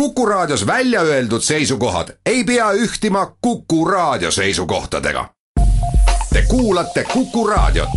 Kuku 0.00 0.26
Raadios 0.26 0.66
välja 0.66 1.00
öeldud 1.00 1.40
seisukohad 1.40 2.08
ei 2.26 2.44
pea 2.44 2.72
ühtima 2.72 3.36
Kuku 3.40 3.84
Raadio 3.84 4.30
seisukohtadega. 4.30 5.28
Te 6.32 6.42
kuulate 6.48 7.04
Kuku 7.04 7.46
Raadiot. 7.46 7.88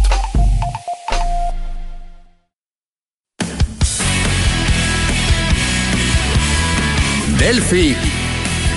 Delfi 7.40 7.98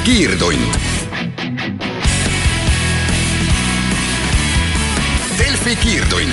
kiirtund. 0.04 0.74
Delfi 5.38 5.76
kiirtund, 5.76 6.32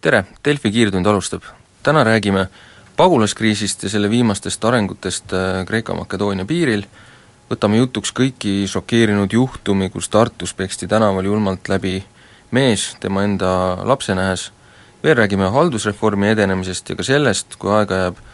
tere, 0.00 0.24
Delfi 0.44 0.70
kiirtund 0.70 1.06
alustab. 1.06 1.42
täna 1.82 2.04
räägime 2.04 2.46
pagulaskriisist 2.96 3.82
ja 3.82 3.90
selle 3.90 4.10
viimastest 4.10 4.64
arengutest 4.64 5.32
äh, 5.32 5.64
Kreeka-Makedoonia 5.68 6.46
piiril, 6.48 6.86
võtame 7.50 7.80
jutuks 7.80 8.12
kõiki 8.16 8.64
šokeerinud 8.70 9.32
juhtumi, 9.32 9.90
kus 9.92 10.08
Tartus 10.08 10.54
peksti 10.56 10.88
tänaval 10.88 11.28
julmalt 11.28 11.68
läbi 11.68 12.00
mees 12.56 12.94
tema 13.00 13.24
enda 13.26 13.50
lapse 13.84 14.14
nähes, 14.16 14.50
veel 15.04 15.16
räägime 15.18 15.50
haldusreformi 15.52 16.32
edenemisest 16.32 16.90
ja 16.90 16.96
ka 16.96 17.06
sellest, 17.06 17.58
kui 17.60 17.74
aega 17.76 18.00
jääb, 18.06 18.24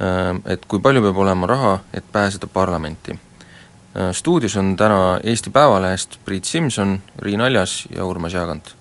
äh, 0.00 0.32
et 0.56 0.64
kui 0.66 0.80
palju 0.80 1.04
peab 1.04 1.22
olema 1.26 1.50
raha, 1.52 1.76
et 1.94 2.08
pääseda 2.12 2.46
parlamenti. 2.46 3.12
Äh, 3.12 4.10
stuudios 4.16 4.56
on 4.56 4.76
täna 4.76 5.20
Eesti 5.24 5.50
Päevalehest 5.50 6.18
Priit 6.24 6.44
Simson, 6.44 6.98
Riin 7.18 7.40
Aljas 7.40 7.84
ja 7.94 8.04
Urmas 8.04 8.32
Jaagant. 8.32 8.74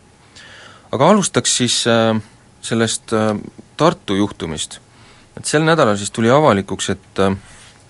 aga 0.92 1.10
alustaks 1.10 1.58
siis 1.58 1.84
sellest 2.62 3.12
Tartu 3.78 4.16
juhtumist 4.16 4.80
et 5.40 5.46
sel 5.46 5.66
nädalal 5.68 5.98
siis 6.00 6.12
tuli 6.16 6.32
avalikuks, 6.32 6.90
et 6.94 7.22
äh, 7.24 7.36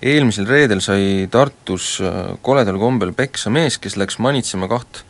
eelmisel 0.02 0.48
reedel 0.48 0.82
sai 0.84 1.26
Tartus 1.30 1.96
äh, 2.02 2.34
koledal 2.42 2.78
kombel 2.80 3.14
peksa 3.16 3.52
mees, 3.54 3.78
kes 3.78 3.96
läks 4.00 4.18
manitsema 4.22 4.68
kaht 4.70 5.02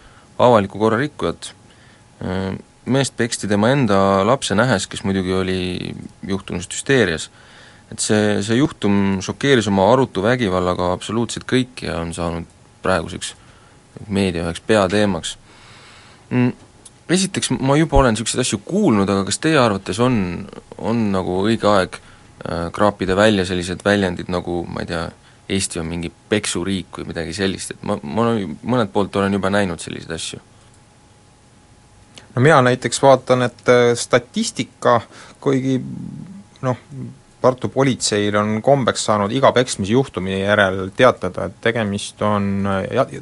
avaliku 0.43 0.81
korra 0.81 1.01
rikkujat. 1.01 1.53
Äh, 2.25 2.53
meest 2.87 3.17
peksti 3.19 3.49
tema 3.51 3.73
enda 3.75 3.99
lapse 4.27 4.55
nähes, 4.55 4.87
kes 4.87 5.03
muidugi 5.05 5.35
oli 5.35 5.61
juhtunust 6.27 6.73
hüsteerias. 6.73 7.31
et 7.87 8.03
see, 8.03 8.43
see 8.43 8.57
juhtum 8.59 9.21
šokeeris 9.23 9.69
oma 9.71 9.85
arutu 9.93 10.23
vägivallaga 10.23 10.89
absoluutselt 10.93 11.45
kõiki 11.47 11.87
ja 11.87 12.01
on 12.03 12.11
saanud 12.15 12.49
praeguseks 12.83 13.37
meedia 14.11 14.43
üheks 14.43 14.63
peateemaks. 14.67 15.37
Mm, 16.31 16.51
esiteks, 17.09 17.53
ma 17.55 17.77
juba 17.79 18.01
olen 18.01 18.17
niisuguseid 18.17 18.43
asju 18.43 18.59
kuulnud, 18.67 19.07
aga 19.07 19.23
kas 19.29 19.39
teie 19.39 19.59
arvates 19.63 20.01
on, 20.03 20.17
on 20.79 21.05
nagu 21.15 21.39
õige 21.47 21.71
aeg 21.71 22.01
Äh, 22.01 22.13
kraapida 22.73 23.17
välja 23.17 23.47
sellised 23.47 23.81
väljendid 23.85 24.29
nagu 24.33 24.65
ma 24.69 24.85
ei 24.85 24.91
tea, 24.91 25.07
Eesti 25.49 25.79
on 25.79 25.87
mingi 25.87 26.11
peksuriik 26.29 26.99
või 26.99 27.13
midagi 27.13 27.35
sellist, 27.37 27.77
et 27.77 27.83
ma, 27.87 27.95
ma 28.03 28.33
mõnelt 28.67 28.91
poolt 28.93 29.15
olen 29.17 29.37
juba 29.37 29.51
näinud 29.55 29.79
selliseid 29.79 30.15
asju. 30.17 30.41
no 32.35 32.43
mina 32.43 32.59
näiteks 32.67 33.03
vaatan, 33.03 33.47
et 33.47 33.71
äh, 33.71 33.93
statistika, 33.95 35.01
kuigi 35.41 35.79
noh, 36.67 36.83
Tartu 37.47 37.71
politseil 37.71 38.35
on 38.41 38.57
kombeks 38.65 39.05
saanud 39.07 39.31
iga 39.31 39.53
peksmisjuhtumi 39.55 40.41
järel 40.41 40.81
teatada, 40.97 41.47
et 41.47 41.61
tegemist 41.63 42.23
on, 42.27 42.67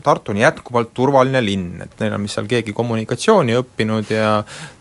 Tartu 0.04 0.32
on 0.32 0.40
jätkuvalt 0.40 0.94
turvaline 0.96 1.42
linn, 1.44 1.84
et 1.84 2.00
neil 2.00 2.16
on 2.16 2.24
vist 2.24 2.38
seal 2.38 2.48
keegi 2.48 2.72
kommunikatsiooni 2.76 3.58
õppinud 3.60 4.12
ja 4.14 4.34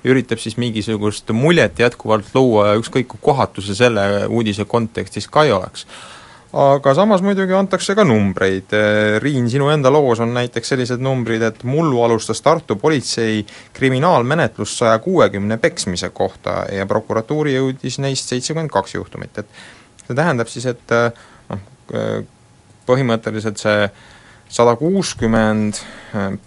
üritab 0.08 0.40
siis 0.40 0.56
mingisugust 0.62 1.36
muljet 1.36 1.84
jätkuvalt 1.84 2.32
luua 2.38 2.72
ja 2.72 2.80
ükskõik 2.80 3.12
kui 3.12 3.24
kohatu 3.32 3.64
see 3.66 3.76
selle 3.78 4.26
uudise 4.32 4.66
kontekstis 4.70 5.28
ka 5.28 5.44
ei 5.48 5.56
oleks 5.56 5.88
aga 6.54 6.94
samas 6.94 7.24
muidugi 7.26 7.56
antakse 7.58 7.96
ka 7.98 8.06
numbreid, 8.06 8.74
Riin, 9.24 9.48
sinu 9.50 9.72
enda 9.74 9.90
loos 9.94 10.22
on 10.22 10.36
näiteks 10.36 10.74
sellised 10.74 11.02
numbrid, 11.02 11.42
et 11.42 11.64
mullu 11.66 12.04
alustas 12.06 12.42
Tartu 12.46 12.76
politsei 12.82 13.42
kriminaalmenetlust 13.74 14.84
saja 14.84 15.00
kuuekümne 15.02 15.58
peksmise 15.58 16.12
kohta 16.14 16.64
ja 16.72 16.86
prokuratuuri 16.90 17.56
jõudis 17.56 17.98
neist 18.04 18.30
seitsekümmend 18.30 18.74
kaks 18.74 18.96
juhtumit, 19.00 19.42
et 19.42 20.06
see 20.06 20.18
tähendab 20.18 20.52
siis, 20.52 20.68
et 20.70 20.98
noh, 21.50 21.64
põhimõtteliselt 22.86 23.62
see 23.62 23.88
sada 24.54 24.76
kuuskümmend 24.78 25.80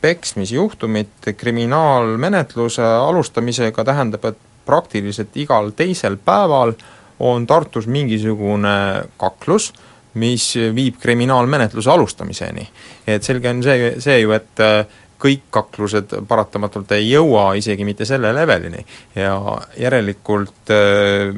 peksmisjuhtumit 0.01 1.33
kriminaalmenetluse 1.37 2.85
alustamisega 2.85 3.85
tähendab, 3.85 4.31
et 4.31 4.39
praktiliselt 4.67 5.35
igal 5.39 5.73
teisel 5.75 6.19
päeval 6.23 6.77
on 7.19 7.47
Tartus 7.47 7.87
mingisugune 7.91 9.09
kaklus, 9.19 9.73
mis 10.17 10.53
viib 10.75 11.01
kriminaalmenetluse 11.01 11.91
alustamiseni. 11.93 12.69
et 13.07 13.25
selge 13.25 13.51
on 13.51 13.63
see, 13.65 13.91
see 14.03 14.21
ju, 14.23 14.33
et 14.37 14.63
äh, 14.65 15.03
kõik 15.21 15.49
kaklused 15.53 16.13
paratamatult 16.29 16.93
ei 16.97 17.11
jõua 17.11 17.55
isegi 17.57 17.85
mitte 17.89 18.05
selle 18.09 18.33
levelini 18.37 18.83
ja 19.17 19.37
järelikult 19.81 20.73
äh, 20.73 21.33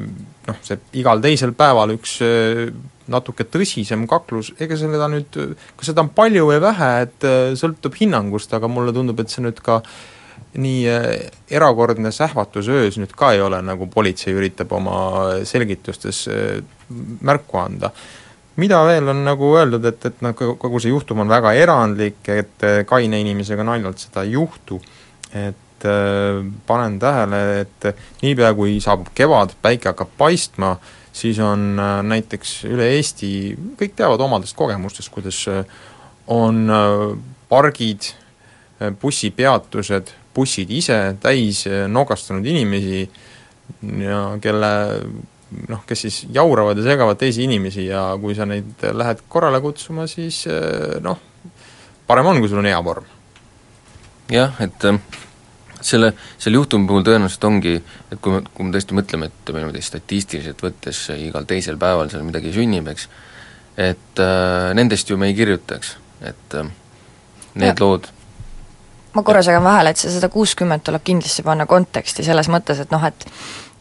noh, 0.47 0.61
see 0.63 0.79
igal 1.01 1.23
teisel 1.23 1.53
päeval 1.57 1.95
üks 1.95 2.19
äh, 2.25 2.69
natuke 3.09 3.47
tõsisem 3.49 4.05
kaklus, 4.07 4.53
ega 4.61 4.77
seda 4.77 5.09
nüüd, 5.09 5.33
kas 5.75 5.89
seda 5.89 6.03
on 6.05 6.11
palju 6.13 6.45
või 6.51 6.59
vähe, 6.61 6.89
et 7.07 7.25
sõltub 7.57 7.95
hinnangust, 7.97 8.53
aga 8.53 8.69
mulle 8.69 8.93
tundub, 8.93 9.17
et 9.17 9.33
see 9.33 9.41
nüüd 9.41 9.57
ka 9.65 9.79
nii 10.61 10.83
erakordne 11.57 12.11
sähvatus 12.13 12.69
öös 12.69 12.99
nüüd 13.01 13.15
ka 13.17 13.31
ei 13.33 13.41
ole, 13.41 13.63
nagu 13.65 13.89
politsei 13.89 14.35
üritab 14.37 14.77
oma 14.77 14.99
selgitustes 15.49 16.21
märku 17.25 17.57
anda 17.63 17.89
mida 18.59 18.81
veel 18.87 19.09
on 19.11 19.23
nagu 19.25 19.53
öeldud, 19.57 19.87
et, 19.89 20.05
et 20.11 20.21
noh, 20.25 20.35
kogu 20.35 20.81
see 20.81 20.93
juhtum 20.93 21.23
on 21.23 21.31
väga 21.31 21.55
erandlik, 21.57 22.21
et 22.31 22.69
kaine 22.89 23.19
inimesega 23.23 23.65
naljalt 23.67 24.03
seda 24.03 24.25
ei 24.27 24.35
juhtu, 24.35 24.79
et 25.33 25.87
äh, 25.87 26.39
panen 26.67 26.99
tähele, 27.01 27.43
et 27.63 27.91
niipea, 28.23 28.53
kui 28.57 28.79
saabub 28.83 29.11
kevad, 29.15 29.55
päike 29.61 29.91
hakkab 29.91 30.11
paistma, 30.17 30.75
siis 31.15 31.39
on 31.43 31.71
äh, 31.79 31.99
näiteks 32.05 32.63
üle 32.69 32.89
Eesti, 32.97 33.31
kõik 33.79 33.95
teavad 33.97 34.21
omadest 34.25 34.57
kogemustest, 34.59 35.11
kuidas 35.13 35.41
äh, 35.51 35.63
on 36.29 36.69
äh, 36.69 37.17
pargid, 37.49 38.13
äh, 38.81 38.93
bussipeatused, 39.01 40.13
bussid 40.35 40.69
ise 40.71 40.99
täis 41.21 41.65
äh, 41.67 41.87
nokastanud 41.89 42.45
inimesi 42.45 43.09
ja 44.03 44.21
kelle 44.41 44.71
noh, 45.69 45.81
kes 45.87 46.05
siis 46.05 46.19
jauravad 46.33 46.77
ja 46.77 46.85
segavad 46.91 47.17
teisi 47.19 47.43
inimesi 47.47 47.87
ja 47.87 48.03
kui 48.21 48.35
sa 48.37 48.45
neid 48.49 48.83
lähed 48.93 49.23
korrale 49.29 49.61
kutsuma, 49.63 50.07
siis 50.09 50.43
eh, 50.49 50.99
noh, 51.03 51.17
parem 52.07 52.29
on, 52.29 52.41
kui 52.41 52.51
sul 52.51 52.61
on 52.61 52.69
hea 52.69 52.83
vorm. 52.85 53.07
jah, 54.29 54.53
et 54.61 54.85
äh, 54.85 54.99
selle, 55.81 56.11
selle 56.37 56.59
juhtumi 56.59 56.87
puhul 56.89 57.05
tõenäoliselt 57.07 57.47
ongi, 57.49 57.79
et 58.11 58.21
kui 58.21 58.35
me, 58.35 58.43
kui 58.53 58.67
me 58.67 58.75
tõesti 58.75 58.97
mõtleme, 58.97 59.29
et 59.29 59.53
meil 59.53 59.65
niimoodi 59.65 59.81
statistiliselt 59.85 60.61
võttes 60.63 61.01
igal 61.15 61.49
teisel 61.49 61.79
päeval 61.81 62.11
seal 62.13 62.27
midagi 62.27 62.53
sünnib, 62.53 62.91
eks, 62.93 63.09
et 63.79 64.21
äh, 64.21 64.69
nendest 64.77 65.09
ju 65.09 65.17
me 65.17 65.31
ei 65.31 65.37
kirjuta, 65.37 65.79
eks, 65.79 65.95
et 66.29 66.57
äh, 66.61 66.71
need 67.55 67.73
ja. 67.73 67.81
lood 67.81 68.11
ma 69.15 69.23
korra 69.25 69.41
segan 69.41 69.63
vahele, 69.65 69.89
et 69.89 69.97
see 69.97 70.11
sada 70.13 70.29
kuuskümmend 70.29 70.83
tuleb 70.85 71.01
kindlasti 71.05 71.43
panna 71.45 71.65
konteksti 71.69 72.23
selles 72.25 72.49
mõttes, 72.51 72.77
et 72.83 72.91
noh, 72.93 73.01
et 73.07 73.25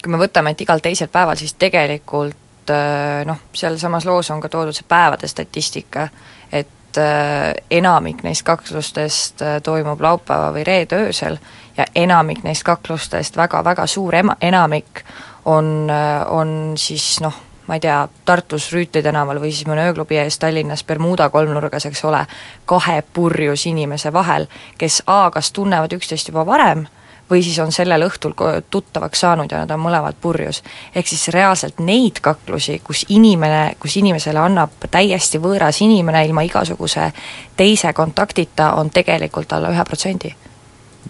kui 0.03 0.13
me 0.13 0.21
võtame, 0.21 0.53
et 0.55 0.61
igal 0.63 0.83
teisel 0.83 1.11
päeval, 1.13 1.39
siis 1.39 1.55
tegelikult 1.59 2.73
äh, 2.73 3.25
noh, 3.29 3.41
sealsamas 3.53 4.07
loos 4.07 4.31
on 4.31 4.43
ka 4.43 4.51
toodud 4.53 4.77
see 4.77 4.87
päevade 4.89 5.29
statistika, 5.31 6.09
et 6.53 7.01
äh, 7.01 7.53
enamik 7.81 8.23
neist 8.27 8.47
kaklustest 8.47 9.43
äh, 9.43 9.59
toimub 9.63 10.01
laupäeva 10.01 10.53
või 10.55 10.67
reede 10.67 11.03
öösel 11.09 11.39
ja 11.77 11.87
enamik 11.95 12.45
neist 12.47 12.67
kaklustest, 12.67 13.37
väga-väga 13.37 13.87
suur 13.87 14.15
ema, 14.15 14.39
enamik 14.41 15.05
on, 15.49 15.89
on 16.35 16.51
siis 16.77 17.21
noh, 17.25 17.35
ma 17.69 17.77
ei 17.77 17.81
tea, 17.81 18.09
Tartus 18.25 18.71
Rüütli 18.73 19.03
tänaval 19.05 19.41
või 19.41 19.53
siis 19.53 19.69
mõne 19.69 19.85
ööklubi 19.89 20.19
ees 20.19 20.39
Tallinnas 20.39 20.85
Bermuda 20.85 21.29
kolmnurgas, 21.31 21.87
eks 21.87 22.05
ole, 22.09 22.25
kahe 22.67 23.03
purjus 23.13 23.67
inimese 23.71 24.13
vahel, 24.13 24.49
kes 24.79 25.03
A, 25.07 25.29
kas 25.31 25.53
tunnevad 25.53 25.93
üksteist 25.95 26.33
juba 26.33 26.47
varem, 26.49 26.87
või 27.31 27.43
siis 27.43 27.59
on 27.59 27.73
sellel 27.73 28.05
õhtul 28.07 28.35
tuttavaks 28.71 29.21
saanud 29.21 29.53
ja 29.53 29.63
nad 29.63 29.71
on 29.75 29.81
mõlemad 29.81 30.17
purjus. 30.21 30.63
ehk 30.95 31.07
siis 31.07 31.29
reaalselt 31.29 31.79
neid 31.79 32.21
kaklusi, 32.21 32.81
kus 32.85 33.05
inimene, 33.09 33.77
kus 33.81 33.97
inimesele 33.97 34.39
annab 34.39 34.71
täiesti 34.91 35.39
võõras 35.39 35.83
inimene 35.85 36.25
ilma 36.27 36.43
igasuguse 36.43 37.13
teise 37.57 37.93
kontaktita, 37.93 38.73
on 38.75 38.91
tegelikult 38.91 39.53
alla 39.53 39.71
ühe 39.71 39.85
protsendi. 39.85 40.35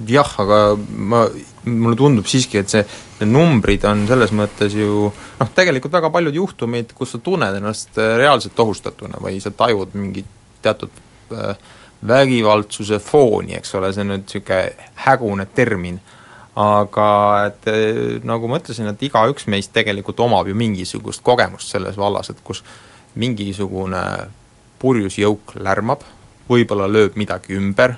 jah, 0.07 0.35
aga 0.39 0.77
ma, 0.89 1.27
mulle 1.65 1.97
tundub 1.97 2.27
siiski, 2.27 2.59
et 2.59 2.69
see, 2.69 2.85
need 3.21 3.33
numbrid 3.33 3.85
on 3.85 4.07
selles 4.07 4.33
mõttes 4.33 4.75
ju 4.75 5.09
noh, 5.41 5.51
tegelikult 5.55 5.93
väga 5.93 6.11
paljud 6.11 6.35
juhtumid, 6.35 6.93
kus 6.95 7.15
sa 7.15 7.19
tunned 7.19 7.57
ennast 7.61 7.97
reaalselt 7.97 8.59
ohustatuna 8.59 9.23
või 9.23 9.41
sa 9.41 9.51
tajud 9.51 9.95
mingit 9.95 10.27
teatud 10.63 10.91
äh, 11.33 11.57
vägivaldsuse 12.07 12.99
fooni, 13.03 13.57
eks 13.59 13.75
ole, 13.75 13.91
see 13.93 14.05
on 14.05 14.13
nüüd 14.13 14.27
niisugune 14.27 14.89
hägune 15.05 15.47
termin, 15.55 15.99
aga 16.59 17.09
et 17.49 17.69
nagu 18.27 18.51
ma 18.51 18.59
ütlesin, 18.61 18.91
et 18.91 19.03
igaüks 19.07 19.49
meist 19.51 19.73
tegelikult 19.75 20.21
omab 20.23 20.51
ju 20.51 20.57
mingisugust 20.59 21.23
kogemust 21.27 21.75
selles 21.75 21.99
vallas, 21.99 22.31
et 22.31 22.43
kus 22.45 22.63
mingisugune 23.19 24.03
purjus 24.79 25.19
jõuk 25.19 25.57
lärmab, 25.59 26.05
võib-olla 26.49 26.87
lööb 26.91 27.19
midagi 27.19 27.59
ümber, 27.59 27.97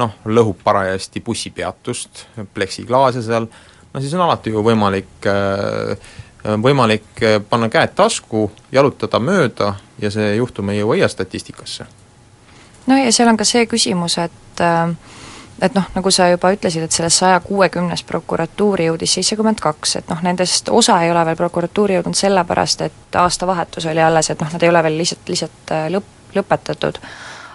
noh, 0.00 0.12
lõhub 0.26 0.60
parajasti 0.64 1.22
bussipeatust, 1.24 2.26
pleksiklaase 2.54 3.24
seal, 3.24 3.48
no 3.92 4.02
siis 4.02 4.14
on 4.16 4.26
alati 4.26 4.52
ju 4.52 4.64
võimalik 4.64 5.28
võimalik 6.44 7.24
panna 7.48 7.70
käed 7.72 7.94
tasku, 7.96 8.50
jalutada 8.72 9.20
mööda 9.20 9.74
ja 10.00 10.10
see 10.12 10.34
juhtum 10.36 10.68
ei 10.70 10.82
jõua 10.82 10.98
IAS 11.00 11.16
statistikasse. 11.16 11.86
No 12.86 12.98
ja 12.98 13.12
seal 13.12 13.28
on 13.28 13.36
ka 13.36 13.44
see 13.48 13.66
küsimus, 13.70 14.18
et 14.18 14.60
äh, 14.60 14.94
et 15.62 15.74
noh, 15.74 15.84
nagu 15.94 16.10
sa 16.10 16.26
juba 16.28 16.50
ütlesid, 16.54 16.84
et 16.84 16.94
sellest 16.94 17.22
saja 17.22 17.38
kuuekümnest 17.44 18.06
prokuratuuri 18.08 18.88
jõudis 18.88 19.14
seitsekümmend 19.16 19.62
kaks, 19.62 19.96
et 20.00 20.10
noh, 20.10 20.20
nendest 20.26 20.68
osa 20.68 20.98
ei 21.04 21.12
ole 21.12 21.22
veel 21.28 21.38
prokuratuuri 21.38 21.98
jõudnud 21.98 22.18
sellepärast, 22.18 22.82
et 22.88 23.18
aastavahetus 23.20 23.86
oli 23.90 24.02
alles, 24.02 24.30
et 24.30 24.42
noh, 24.42 24.50
nad 24.52 24.62
ei 24.62 24.72
ole 24.72 24.82
veel 24.88 24.98
lihtsalt, 25.02 25.28
lihtsalt 25.30 25.72
äh, 25.76 25.86
lõpp, 25.94 26.10
lõpetatud. 26.34 27.00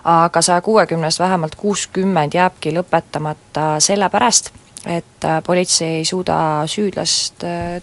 aga 0.10 0.42
saja 0.42 0.62
kuuekümnest 0.64 1.20
vähemalt 1.20 1.56
kuuskümmend 1.60 2.34
jääbki 2.34 2.72
lõpetamata 2.74 3.80
sellepärast, 3.84 4.52
et 4.86 5.26
äh, 5.26 5.44
politsei 5.44 5.98
ei 6.00 6.06
suuda 6.06 6.64
süüdlast 6.68 7.44
äh, 7.44 7.82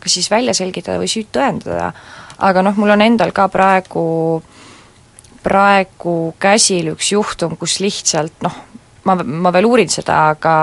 kas 0.00 0.14
siis 0.14 0.30
välja 0.30 0.54
selgitada 0.54 0.98
või 0.98 1.10
süüd 1.12 1.28
tõendada, 1.32 1.92
aga 2.38 2.62
noh, 2.64 2.76
mul 2.80 2.94
on 2.96 3.04
endal 3.04 3.34
ka 3.36 3.48
praegu 3.52 4.42
praegu 5.44 6.34
käsil 6.40 6.92
üks 6.94 7.12
juhtum, 7.14 7.56
kus 7.60 7.78
lihtsalt 7.80 8.44
noh, 8.44 8.56
ma, 9.08 9.16
ma 9.16 9.52
veel 9.54 9.68
uurin 9.68 9.90
seda, 9.92 10.30
aga, 10.34 10.54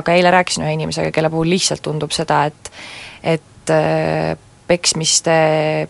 aga 0.00 0.16
eile 0.16 0.32
rääkisin 0.34 0.66
ühe 0.66 0.74
inimesega, 0.78 1.12
kelle 1.14 1.30
puhul 1.32 1.50
lihtsalt 1.54 1.84
tundub 1.84 2.14
seda, 2.14 2.44
et 2.50 2.72
et 3.28 3.72
äh, 3.74 4.36
peksmiste 4.68 5.34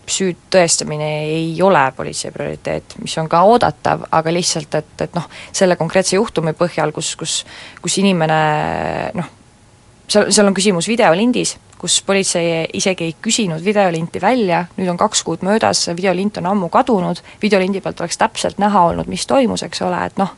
süüd 0.09 0.37
tõestamine 0.53 1.09
ei 1.27 1.49
ole 1.61 1.81
politsei 1.95 2.31
prioriteet, 2.31 2.95
mis 3.03 3.15
on 3.19 3.27
ka 3.31 3.41
oodatav, 3.47 4.05
aga 4.15 4.33
lihtsalt, 4.33 4.77
et, 4.79 4.93
et 5.03 5.17
noh, 5.17 5.27
selle 5.51 5.75
konkreetse 5.79 6.15
juhtumi 6.15 6.55
põhjal, 6.57 6.93
kus, 6.95 7.11
kus 7.19 7.41
kus 7.83 7.97
inimene 8.01 8.39
noh, 9.19 9.33
seal, 10.07 10.29
seal 10.31 10.47
on 10.49 10.55
küsimus 10.57 10.87
videolindis, 10.89 11.57
kus 11.79 12.01
politsei 12.05 12.65
isegi 12.75 13.07
ei 13.07 13.15
küsinud 13.21 13.63
videolinti 13.63 14.21
välja, 14.21 14.65
nüüd 14.77 14.91
on 14.91 14.99
kaks 14.99 15.23
kuud 15.23 15.45
möödas, 15.47 15.85
videolint 15.95 16.37
on 16.41 16.49
ammu 16.51 16.69
kadunud, 16.73 17.21
videolindi 17.41 17.81
pealt 17.81 18.01
oleks 18.03 18.19
täpselt 18.19 18.59
näha 18.59 18.89
olnud, 18.91 19.07
mis 19.07 19.25
toimus, 19.27 19.63
eks 19.63 19.81
ole, 19.87 20.01
et 20.05 20.19
noh, 20.19 20.35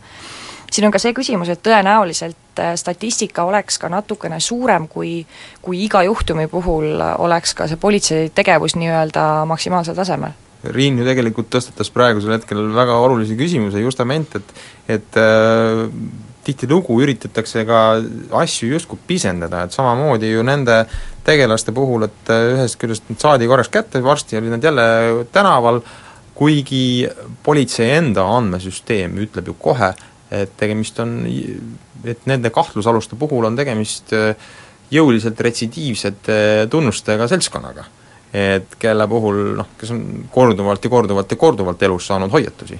siin 0.72 0.88
on 0.88 0.94
ka 0.94 1.02
see 1.02 1.16
küsimus, 1.18 1.50
et 1.52 1.64
tõenäoliselt 1.66 2.62
äh, 2.62 2.76
statistika 2.80 3.48
oleks 3.50 3.82
ka 3.82 3.90
natukene 3.92 4.40
suurem, 4.40 4.88
kui 4.92 5.26
kui 5.66 5.84
iga 5.86 6.04
juhtumi 6.08 6.48
puhul 6.52 7.02
oleks 7.18 7.56
ka 7.58 7.68
see 7.68 7.82
politsei 7.82 8.32
tegevus 8.36 8.78
nii-öelda 8.80 9.46
maksimaalsel 9.50 9.98
tasemel. 9.98 10.38
Riin 10.62 11.00
ju 11.00 11.06
tegelikult 11.08 11.50
tõstatas 11.50 11.90
praegusel 11.90 12.36
hetkel 12.36 12.68
väga 12.76 13.00
olulise 13.02 13.38
küsimuse 13.40 13.82
justament, 13.82 14.38
et 14.38 15.00
et 15.00 15.18
äh, 15.18 15.88
tihtilugu 16.46 16.98
üritatakse 17.04 17.66
ka 17.70 17.82
asju 18.42 18.72
justkui 18.74 19.00
pisendada, 19.08 19.66
et 19.66 19.76
samamoodi 19.76 20.32
ju 20.32 20.46
nende 20.46 20.84
tegelaste 21.24 21.74
puhul, 21.76 22.08
et 22.08 22.32
äh, 22.34 22.54
ühest 22.56 22.80
küljest 22.82 23.10
nad 23.10 23.20
saadi 23.22 23.50
korraks 23.50 23.70
kätte, 23.74 24.04
varsti 24.04 24.40
olid 24.40 24.56
nad 24.56 24.64
jälle 24.64 24.86
tänaval, 25.32 25.82
kuigi 26.36 27.08
politsei 27.44 27.92
enda 27.98 28.26
andmesüsteem 28.38 29.20
ütleb 29.26 29.52
ju 29.52 29.56
kohe, 29.62 29.92
et 30.32 30.54
tegemist 30.58 31.00
on, 31.04 31.20
et 32.08 32.26
nende 32.30 32.50
kahtlusaluste 32.54 33.20
puhul 33.20 33.46
on 33.50 33.60
tegemist 33.60 34.14
äh, 34.18 34.34
jõuliselt 34.92 35.40
retsidiivsete 35.40 36.68
tunnustega 36.72 37.28
seltskonnaga. 37.28 37.86
et 38.34 38.78
kelle 38.80 39.08
puhul 39.12 39.58
noh, 39.58 39.74
kes 39.76 39.90
on 39.92 40.04
korduvalt 40.32 40.86
ja 40.86 40.90
korduvalt 40.90 41.32
ja 41.32 41.38
korduvalt 41.38 41.82
elus 41.84 42.08
saanud 42.08 42.32
hoiatusi. 42.32 42.80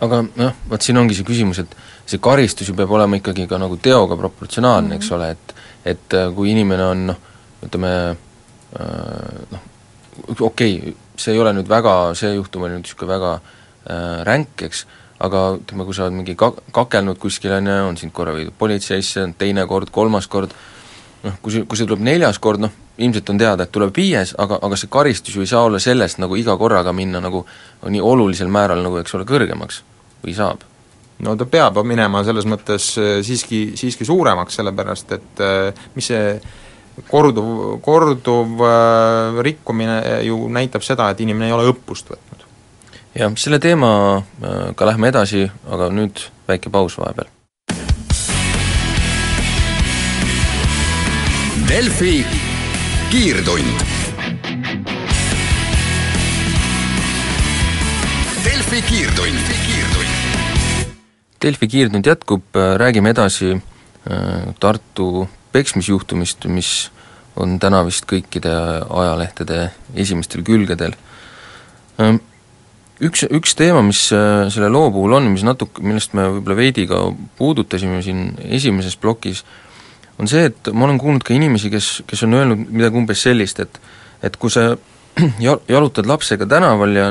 aga 0.00 0.24
noh, 0.26 0.54
vot 0.70 0.82
siin 0.82 0.98
ongi 0.98 1.14
see 1.14 1.24
küsimus, 1.24 1.60
et 1.62 1.76
see 2.06 2.18
karistus 2.18 2.68
ju 2.68 2.74
peab 2.74 2.90
olema 2.90 3.16
ikkagi 3.16 3.46
ka 3.46 3.58
nagu 3.58 3.76
teoga 3.76 4.16
proportsionaalne 4.16 4.88
mm, 4.88 4.92
-hmm. 4.92 4.96
eks 4.96 5.12
ole, 5.12 5.30
et 5.30 5.54
et 5.84 6.14
äh, 6.14 6.34
kui 6.34 6.50
inimene 6.50 6.84
on 6.84 7.06
noh, 7.06 7.29
ütleme 7.66 7.92
äh, 8.10 9.40
noh, 9.50 9.68
okei 10.38 10.78
okay,, 10.78 10.94
see 11.20 11.34
ei 11.34 11.42
ole 11.42 11.52
nüüd 11.56 11.68
väga, 11.68 12.14
see 12.18 12.34
juhtum 12.34 12.66
oli 12.66 12.76
nüüd 12.76 12.86
niisugune 12.86 13.12
väga 13.12 13.32
äh, 13.36 14.20
ränk, 14.28 14.64
eks, 14.68 14.84
aga 15.20 15.46
ütleme, 15.58 15.86
kui 15.88 15.96
sa 15.96 16.06
oled 16.06 16.16
mingi 16.16 16.36
ka-, 16.38 16.54
kakelnud 16.74 17.20
kuskil, 17.20 17.52
on 17.58 17.68
ju, 17.68 17.80
on 17.90 17.98
sind 18.00 18.14
korra 18.16 18.34
viidud 18.36 18.56
politseisse, 18.58 19.26
teine 19.40 19.66
kord, 19.68 19.92
kolmas 19.92 20.30
kord, 20.32 20.54
noh, 21.26 21.36
kui 21.44 21.54
see, 21.54 21.66
kui 21.68 21.80
see 21.80 21.88
tuleb 21.88 22.04
neljas 22.08 22.40
kord, 22.42 22.62
noh, 22.64 22.72
ilmselt 23.00 23.32
on 23.32 23.40
teada, 23.40 23.64
et 23.64 23.72
tuleb 23.72 23.92
viies, 23.96 24.34
aga, 24.40 24.58
aga 24.64 24.78
see 24.80 24.90
karistus 24.92 25.36
ju 25.36 25.44
ei 25.44 25.50
saa 25.50 25.66
olla 25.68 25.80
sellest 25.80 26.20
nagu 26.20 26.36
iga 26.36 26.56
korraga 26.60 26.92
minna 26.96 27.20
nagu 27.22 27.44
nii 27.88 28.02
olulisel 28.04 28.50
määral 28.52 28.82
nagu, 28.84 29.00
eks 29.00 29.16
ole, 29.16 29.28
kõrgemaks 29.28 29.84
või 30.24 30.36
saab? 30.36 30.66
no 31.20 31.34
ta 31.36 31.44
peab 31.48 31.76
minema 31.84 32.22
selles 32.24 32.46
mõttes 32.48 32.94
äh, 33.00 33.18
siiski, 33.24 33.74
siiski 33.76 34.06
suuremaks, 34.08 34.56
sellepärast 34.56 35.16
et 35.16 35.42
äh, 35.44 35.82
mis 35.96 36.08
see 36.08 36.34
korduv, 37.10 37.80
korduv 37.84 38.62
äh, 38.66 39.42
rikkumine 39.46 40.20
ju 40.26 40.46
näitab 40.52 40.84
seda, 40.86 41.10
et 41.10 41.20
inimene 41.20 41.50
ei 41.50 41.56
ole 41.56 41.70
õppust 41.72 42.12
võtnud 42.12 42.30
jah, 43.14 43.32
selle 43.36 43.58
teemaga 43.58 44.86
lähme 44.86 45.10
edasi, 45.10 45.44
aga 45.70 45.90
nüüd 45.94 46.22
väike 46.48 46.70
paus 46.72 46.96
vahepeal. 46.98 47.28
Delfi 51.70 52.24
kiirtund. 53.10 53.84
Delfi 58.44 58.80
kiirtund, 58.88 59.52
kiirtund. 59.66 60.96
Delfi 61.42 61.68
kiirtund 61.68 62.06
jätkub, 62.06 62.58
räägime 62.76 63.14
edasi 63.14 63.54
äh, 63.54 64.54
Tartu 64.60 65.28
peksmisjuhtumist, 65.52 66.46
mis 66.50 66.90
on 67.40 67.58
täna 67.62 67.82
vist 67.86 68.06
kõikide 68.10 68.52
ajalehtede 68.84 69.70
esimestel 69.98 70.42
külgedel. 70.46 70.96
Ähm, 72.00 72.20
üks, 73.00 73.24
üks 73.30 73.56
teema, 73.58 73.82
mis 73.86 74.06
äh, 74.16 74.48
selle 74.52 74.70
loo 74.72 74.90
puhul 74.94 75.16
on, 75.18 75.30
mis 75.34 75.46
natuke, 75.46 75.82
millest 75.84 76.14
me 76.18 76.28
võib-olla 76.36 76.58
veidi 76.58 76.86
ka 76.90 77.02
puudutasime 77.38 78.02
siin 78.04 78.34
esimeses 78.50 78.98
plokis, 79.00 79.44
on 80.20 80.28
see, 80.28 80.50
et 80.50 80.70
ma 80.76 80.84
olen 80.84 81.00
kuulnud 81.00 81.24
ka 81.24 81.32
inimesi, 81.32 81.70
kes, 81.72 81.90
kes 82.08 82.26
on 82.26 82.36
öelnud 82.36 82.68
midagi 82.68 83.00
umbes 83.00 83.24
sellist, 83.24 83.62
et 83.64 83.80
et 84.20 84.34
kui 84.36 84.52
sa 84.52 84.74
jal-, 85.46 85.62
jalutad 85.68 86.08
lapsega 86.08 86.46
tänaval 86.46 86.96
ja, 86.96 87.06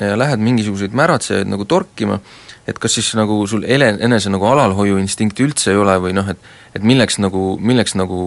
ja 0.00 0.16
lähed 0.16 0.40
mingisuguseid 0.40 0.96
märatsejaid 0.96 1.50
nagu 1.50 1.66
torkima, 1.68 2.18
et 2.66 2.78
kas 2.80 2.96
siis 2.96 3.10
nagu 3.18 3.42
sul 3.50 3.64
ele-, 3.68 3.94
enese 4.04 4.32
nagu 4.32 4.46
alalhoiuinstinkti 4.48 5.44
üldse 5.44 5.72
ei 5.72 5.80
ole 5.80 5.96
või 6.02 6.14
noh, 6.16 6.28
et 6.32 6.52
et 6.74 6.82
milleks 6.82 7.20
nagu, 7.22 7.54
milleks 7.62 7.94
nagu 7.94 8.18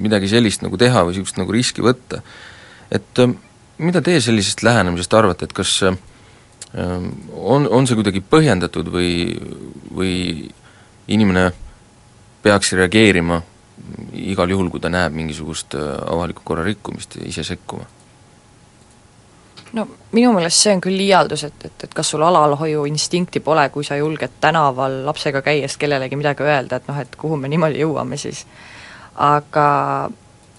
midagi 0.00 0.30
sellist 0.32 0.62
nagu 0.64 0.78
teha 0.80 1.04
või 1.04 1.12
niisugust 1.12 1.40
nagu 1.40 1.52
riski 1.52 1.84
võtta. 1.84 2.22
et 2.90 3.20
äh, 3.20 3.34
mida 3.78 4.00
teie 4.02 4.20
sellisest 4.20 4.62
lähenemisest 4.62 5.14
arvate, 5.14 5.48
et 5.48 5.52
kas 5.52 5.82
äh, 5.82 5.96
on, 6.74 7.68
on 7.68 7.86
see 7.86 7.98
kuidagi 7.98 8.22
põhjendatud 8.22 8.88
või, 8.92 9.34
või 9.94 10.14
inimene 11.08 11.50
peaks 12.42 12.72
reageerima 12.72 13.42
igal 14.14 14.50
juhul, 14.50 14.70
kui 14.70 14.80
ta 14.80 14.92
näeb 14.92 15.12
mingisugust 15.16 15.76
äh, 15.76 15.92
avaliku 16.08 16.44
korra 16.44 16.64
rikkumist 16.64 17.18
ja 17.18 17.28
ise 17.28 17.44
sekkuma? 17.44 17.88
No 19.74 19.86
minu 20.14 20.32
meelest 20.34 20.62
see 20.62 20.74
on 20.76 20.82
küll 20.84 20.96
liialdus, 20.98 21.44
et, 21.48 21.64
et, 21.66 21.86
et 21.86 21.94
kas 21.94 22.12
sul 22.14 22.22
alalhoiuinstinkti 22.22 23.42
pole, 23.44 23.66
kui 23.74 23.86
sa 23.86 23.98
julged 23.98 24.38
tänaval 24.40 25.00
lapsega 25.08 25.42
käies 25.42 25.76
kellelegi 25.80 26.18
midagi 26.18 26.46
öelda, 26.46 26.78
et 26.78 26.90
noh, 26.90 27.00
et 27.02 27.16
kuhu 27.18 27.38
me 27.40 27.50
niimoodi 27.50 27.82
jõuame 27.82 28.18
siis. 28.20 28.44
aga 29.14 29.66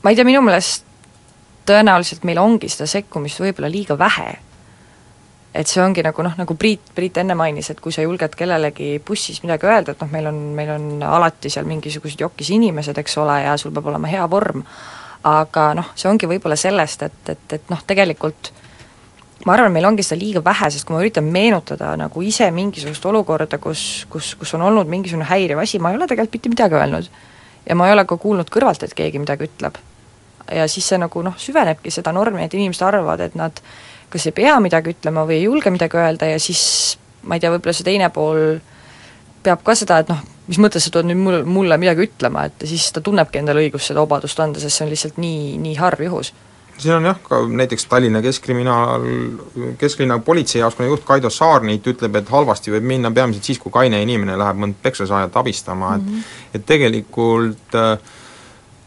ma 0.03 0.11
ei 0.11 0.17
tea, 0.17 0.27
minu 0.27 0.41
meelest 0.45 0.83
tõenäoliselt 1.65 2.27
meil 2.27 2.39
ongi 2.41 2.69
seda 2.69 2.87
sekkumist 2.89 3.41
võib-olla 3.41 3.71
liiga 3.71 3.97
vähe 3.97 4.35
et 5.55 5.71
see 5.71 5.79
ongi 5.79 6.03
nagu 6.03 6.23
noh, 6.25 6.33
nagu 6.35 6.55
Priit, 6.59 6.91
Priit 6.95 7.17
enne 7.21 7.35
mainis, 7.39 7.69
et 7.71 7.79
kui 7.79 7.93
sa 7.95 8.03
julged 8.03 8.35
kellelegi 8.35 8.97
bussis 9.07 9.39
midagi 9.43 9.69
öelda, 9.69 9.95
et 9.95 10.03
noh, 10.03 10.11
meil 10.11 10.27
on, 10.27 10.41
meil 10.57 10.73
on 10.73 10.89
alati 11.07 11.49
seal 11.53 11.67
mingisugused 11.69 12.19
jokis 12.19 12.51
inimesed, 12.57 12.97
eks 12.99 13.15
ole, 13.23 13.39
ja 13.45 13.55
sul 13.57 13.71
peab 13.75 13.87
olema 13.87 14.11
hea 14.11 14.25
vorm, 14.29 14.65
aga 15.25 15.69
noh, 15.79 15.93
see 15.95 16.11
ongi 16.11 16.27
võib-olla 16.29 16.59
sellest, 16.59 17.07
et, 17.07 17.21
et, 17.31 17.45
et 17.55 17.71
noh, 17.71 17.79
tegelikult 17.87 18.51
ma 19.45 19.53
arvan, 19.53 19.73
meil 19.73 19.85
ongi 19.85 20.03
seda 20.05 20.19
liiga 20.21 20.41
vähe, 20.45 20.69
sest 20.73 20.87
kui 20.87 20.95
ma 20.95 21.01
üritan 21.03 21.27
meenutada 21.31 21.93
nagu 21.99 22.21
ise 22.25 22.47
mingisugust 22.51 23.05
olukorda, 23.05 23.59
kus, 23.61 24.05
kus, 24.09 24.33
kus 24.39 24.53
on 24.57 24.65
olnud 24.65 24.89
mingisugune 24.89 25.27
häiriv 25.29 25.61
asi, 25.61 25.79
ma 25.79 25.91
ei 25.93 25.99
ole 25.99 26.07
tegelikult 26.09 26.39
mitte 26.39 26.53
midagi 26.53 26.79
öelnud. 26.79 27.09
ja 27.65 27.75
ma 27.75 27.87
ei 27.87 27.93
ole 27.93 28.05
ka 28.05 28.17
kuulnud 28.17 28.49
kõrvalt, 28.53 28.83
et 28.83 28.93
keegi 28.93 29.21
midagi 29.21 29.49
ütleb. 29.49 29.77
ja 30.51 30.67
siis 30.67 30.87
see 30.87 30.97
nagu 31.01 31.21
noh, 31.25 31.37
süvenebki 31.37 31.91
seda 31.91 32.13
normi, 32.13 32.43
et 32.43 32.53
inimesed 32.53 32.85
arvavad, 32.85 33.21
et 33.21 33.35
nad 33.35 33.61
kas 34.09 34.25
ei 34.29 34.35
pea 34.35 34.59
midagi 34.61 34.93
ütlema 34.93 35.25
või 35.25 35.39
ei 35.39 35.49
julge 35.49 35.69
midagi 35.73 35.97
öelda 35.97 36.29
ja 36.29 36.39
siis 36.39 36.97
ma 37.25 37.35
ei 37.35 37.43
tea, 37.43 37.51
võib-olla 37.53 37.73
see 37.73 37.85
teine 37.85 38.09
pool 38.13 38.59
peab 39.45 39.61
ka 39.65 39.75
seda, 39.77 39.99
et 40.01 40.09
noh, 40.09 40.21
mis 40.49 40.59
mõttes 40.61 40.85
sa 40.85 40.91
tuled 40.93 41.09
nüüd 41.09 41.21
mul, 41.21 41.39
mulle 41.49 41.77
midagi 41.81 42.05
ütlema, 42.07 42.47
et 42.49 42.65
siis 42.69 42.87
ta 42.93 43.01
tunnebki 43.05 43.41
endale 43.41 43.65
õigust 43.65 43.91
seda 43.91 44.01
vabadust 44.01 44.39
anda, 44.41 44.61
sest 44.61 44.77
see 44.77 44.85
on 44.85 44.93
lihtsalt 44.93 45.19
nii, 45.21 45.55
nii 45.61 45.75
harv 45.79 46.01
juhus. 46.05 46.31
Siin 46.77 46.95
on 46.95 47.05
jah, 47.05 47.19
ka 47.23 47.39
näiteks 47.47 47.85
Tallinna 47.85 48.21
Keskkriminaal, 48.21 49.05
kesklinna 49.77 50.19
politseijaoskonna 50.19 50.89
juht 50.89 51.05
Kaido 51.07 51.29
Saarniit 51.29 51.87
ütleb, 51.87 52.19
et 52.19 52.29
halvasti 52.29 52.73
võib 52.73 52.87
minna 52.89 53.11
peamiselt 53.15 53.47
siis, 53.47 53.59
kui 53.61 53.71
kaine 53.71 54.01
inimene 54.03 54.37
läheb 54.39 54.59
mõnd 54.59 54.79
peksasaajat 54.83 55.37
abistama 55.41 55.95
mm, 55.97 56.05
-hmm. 56.05 56.07
et 56.07 56.11
mhm. 56.11 56.53
et 56.53 56.65
tegelikult 56.65 57.75
äh, 57.75 57.97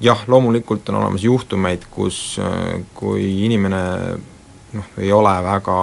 jah, 0.01 0.25
loomulikult 0.27 0.89
on 0.89 1.01
olemas 1.03 1.25
juhtumeid, 1.25 1.87
kus 1.91 2.41
äh, 2.43 2.81
kui 2.95 3.45
inimene 3.45 3.83
noh, 4.73 4.91
ei 4.99 5.13
ole 5.13 5.33
väga, 5.45 5.79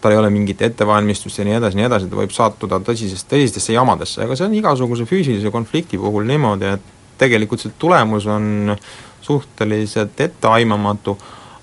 tal 0.00 0.14
ei 0.14 0.18
ole 0.18 0.30
mingit 0.30 0.62
ettevalmistust 0.62 1.38
ja 1.38 1.44
nii 1.44 1.58
edasi, 1.58 1.76
nii 1.76 1.86
edasi, 1.86 2.08
ta 2.08 2.16
võib 2.16 2.32
sattuda 2.34 2.80
tõsisest, 2.84 3.28
tõsistesse 3.30 3.74
jamadesse, 3.76 4.24
aga 4.24 4.36
see 4.36 4.48
on 4.48 4.56
igasuguse 4.56 5.06
füüsilise 5.08 5.52
konflikti 5.52 6.00
puhul 6.00 6.24
niimoodi, 6.28 6.72
et 6.78 6.96
tegelikult 7.20 7.60
see 7.60 7.74
tulemus 7.78 8.26
on 8.26 8.76
suhteliselt 9.20 10.20
etteaimamatu, 10.20 11.18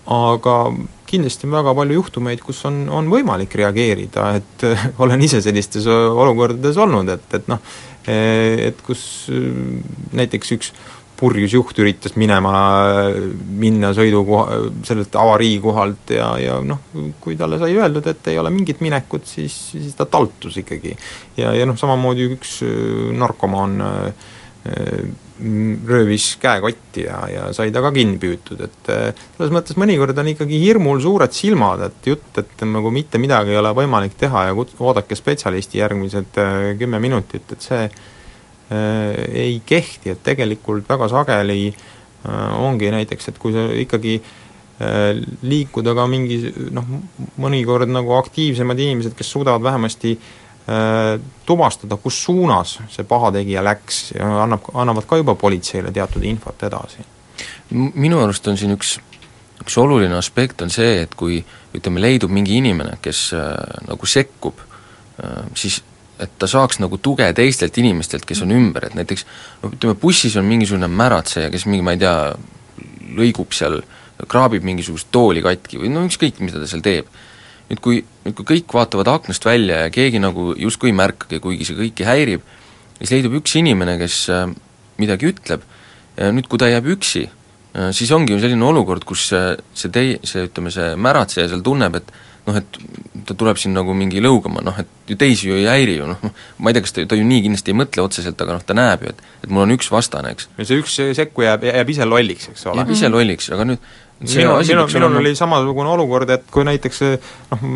aga 0.08 0.58
kindlasti 1.08 1.48
on 1.48 1.56
väga 1.56 1.74
palju 1.78 2.02
juhtumeid, 2.02 2.42
kus 2.44 2.64
on, 2.68 2.86
on 2.94 3.10
võimalik 3.12 3.56
reageerida, 3.60 4.30
et 4.40 4.68
olen 5.04 5.24
ise 5.24 5.42
sellistes 5.44 5.88
olukordades 5.88 6.80
olnud, 6.84 7.10
et, 7.16 7.28
et 7.40 7.50
noh, 7.52 7.64
et 8.08 8.86
kus 8.88 9.02
näiteks 10.16 10.54
üks 10.56 10.72
purjus 11.18 11.56
juht 11.56 11.80
üritas 11.82 12.14
minema, 12.20 12.54
minna 13.58 13.90
sõidukoha, 13.98 14.60
sellelt 14.86 15.16
avariikohalt 15.18 16.14
ja, 16.14 16.28
ja 16.38 16.60
noh, 16.62 16.84
kui 17.24 17.38
talle 17.40 17.58
sai 17.62 17.74
öeldud, 17.78 18.06
et 18.12 18.30
ei 18.32 18.38
ole 18.38 18.52
mingit 18.54 18.84
minekut, 18.86 19.26
siis, 19.26 19.56
siis 19.74 19.98
ta 19.98 20.06
taltus 20.06 20.60
ikkagi. 20.62 20.94
ja, 21.40 21.56
ja 21.58 21.66
noh, 21.66 21.78
samamoodi 21.80 22.30
üks 22.36 22.60
narkomaan 23.18 23.82
äh, 23.82 24.28
röövis 25.88 26.32
käekotti 26.42 27.04
ja, 27.06 27.20
ja 27.30 27.44
sai 27.54 27.70
ta 27.74 27.82
ka 27.86 27.92
kinni 27.94 28.18
püütud, 28.22 28.62
et 28.66 28.90
äh, 28.90 29.20
selles 29.36 29.54
mõttes 29.54 29.78
mõnikord 29.78 30.18
on 30.18 30.32
ikkagi 30.32 30.58
hirmul 30.64 31.02
suured 31.04 31.36
silmad, 31.36 31.84
et 31.86 32.10
jutt, 32.10 32.32
et 32.42 32.64
nagu 32.66 32.90
mitte 32.94 33.22
midagi 33.22 33.54
ei 33.54 33.60
ole 33.62 33.74
võimalik 33.78 34.18
teha 34.18 34.48
ja 34.50 34.56
kut-, 34.58 34.74
oodake 34.82 35.18
spetsialisti 35.18 35.82
järgmised 35.84 36.42
äh, 36.42 36.72
kümme 36.80 37.02
minutit, 37.04 37.46
et 37.54 37.70
see 37.70 37.84
äh, 37.86 39.14
ei 39.46 39.62
kehti, 39.66 40.16
et 40.16 40.26
tegelikult 40.26 40.90
väga 40.90 41.12
sageli 41.14 41.70
äh, 41.70 42.58
ongi 42.58 42.90
näiteks, 42.98 43.30
et 43.30 43.38
kui 43.38 43.54
sa 43.54 43.68
ikkagi 43.78 44.18
äh, 44.18 45.22
liikuda 45.46 45.94
ka 45.98 46.10
mingi 46.10 46.42
noh, 46.74 46.98
mõnikord 47.38 47.94
nagu 47.94 48.18
aktiivsemad 48.18 48.86
inimesed, 48.88 49.14
kes 49.18 49.36
suudavad 49.38 49.70
vähemasti 49.70 50.18
äh, 50.18 50.34
Äh, 50.47 50.47
tuvastada, 51.48 51.96
kus 51.96 52.18
suunas 52.26 52.74
see 52.92 53.06
pahategija 53.08 53.62
läks 53.64 54.02
ja 54.18 54.28
annab, 54.44 54.66
annavad 54.76 55.06
ka 55.08 55.20
juba 55.22 55.36
politseile 55.40 55.94
teatud 55.96 56.26
infot 56.28 56.64
edasi. 56.68 57.06
minu 57.72 58.20
arust 58.20 58.48
on 58.52 58.58
siin 58.60 58.74
üks, 58.76 58.98
üks 59.64 59.78
oluline 59.80 60.18
aspekt 60.18 60.62
on 60.62 60.74
see, 60.74 61.06
et 61.06 61.16
kui 61.16 61.40
ütleme, 61.76 62.02
leidub 62.04 62.34
mingi 62.36 62.58
inimene, 62.60 62.98
kes 63.02 63.30
äh, 63.38 63.54
nagu 63.88 64.06
sekkub 64.06 64.60
äh,, 64.60 65.46
siis 65.56 65.80
et 66.20 66.34
ta 66.40 66.50
saaks 66.50 66.80
nagu 66.82 66.98
tuge 66.98 67.28
teistelt 67.38 67.78
inimestelt, 67.78 68.26
kes 68.26 68.42
on 68.46 68.52
ümber, 68.56 68.88
et 68.88 68.96
näiteks 68.98 69.26
no 69.62 69.72
ütleme, 69.72 69.96
bussis 70.02 70.36
on 70.40 70.48
mingisugune 70.50 70.90
märatseja, 70.90 71.52
kes 71.54 71.68
mingi, 71.70 71.86
ma 71.86 71.94
ei 71.94 72.02
tea, 72.02 72.16
lõigub 73.18 73.54
seal, 73.56 73.80
kraabib 74.28 74.66
mingisugust 74.66 75.12
tooli 75.14 75.44
katki 75.46 75.80
või 75.82 75.92
no 75.94 76.04
ükskõik, 76.08 76.42
mida 76.42 76.60
ta 76.60 76.70
seal 76.70 76.82
teeb 76.86 77.10
nüüd 77.72 77.82
kui, 77.84 78.04
nüüd 78.26 78.36
kui 78.38 78.48
kõik 78.56 78.76
vaatavad 78.78 79.10
aknast 79.12 79.46
välja 79.48 79.84
ja 79.86 79.94
keegi 79.94 80.22
nagu 80.24 80.54
justkui 80.60 80.92
ei 80.92 80.98
märkagi, 80.98 81.42
kuigi 81.44 81.68
see 81.68 81.80
kõiki 81.80 82.08
häirib, 82.08 82.46
siis 83.00 83.16
leidub 83.16 83.40
üks 83.42 83.58
inimene, 83.60 83.98
kes 84.02 84.22
äh, 84.34 84.46
midagi 85.02 85.32
ütleb, 85.32 85.66
nüüd 86.18 86.48
kui 86.50 86.62
ta 86.62 86.70
jääb 86.72 86.88
üksi, 86.96 87.28
äh, 87.28 87.92
siis 87.96 88.14
ongi 88.16 88.34
ju 88.34 88.40
selline 88.44 88.66
olukord, 88.66 89.06
kus 89.08 89.30
see 89.30 89.92
tei-, 89.94 90.18
see 90.28 90.48
ütleme, 90.48 90.74
see 90.74 90.96
märatseja 90.96 91.52
seal 91.52 91.66
tunneb, 91.66 92.00
et 92.00 92.16
noh, 92.48 92.58
et 92.58 92.80
ta 93.28 93.36
tuleb 93.36 93.60
siin 93.60 93.76
nagu 93.76 93.94
mingi 93.98 94.22
lõugama, 94.24 94.62
noh 94.64 94.78
et 94.80 95.12
ju 95.12 95.18
teisi 95.20 95.50
ju 95.50 95.58
ei 95.60 95.68
häiri 95.68 95.98
ju, 95.98 96.08
noh 96.08 96.22
ma 96.64 96.72
ei 96.72 96.78
tea, 96.78 96.86
kas 96.86 96.96
ta, 96.96 97.04
ta 97.12 97.20
ju 97.20 97.26
nii 97.28 97.44
kindlasti 97.46 97.74
ei 97.74 97.80
mõtle 97.82 98.06
otseselt, 98.06 98.40
aga 98.44 98.56
noh, 98.58 98.64
ta 98.64 98.76
näeb 98.78 99.04
ju, 99.04 99.12
et 99.12 99.24
et 99.44 99.52
mul 99.52 99.66
on 99.66 99.76
üks 99.76 99.92
vastane, 99.92 100.32
eks. 100.36 100.48
ja 100.56 100.68
see 100.70 100.80
üks 100.82 100.96
sekkuja 101.20 101.56
jääb, 101.56 101.68
jääb 101.70 101.92
ise 101.94 102.08
lolliks, 102.08 102.48
eks 102.54 102.66
ole. 102.72 102.80
jääb 102.82 102.94
ise 102.96 103.12
lolliks, 103.12 103.52
aga 103.52 103.68
nüüd 103.68 103.92
minu, 104.22 104.56
minu, 104.62 104.88
minul 104.94 105.20
oli 105.22 105.36
samasugune 105.38 105.92
olukord, 105.94 106.30
et 106.34 106.48
kui 106.52 106.66
näiteks 106.68 107.04
noh, 107.52 107.68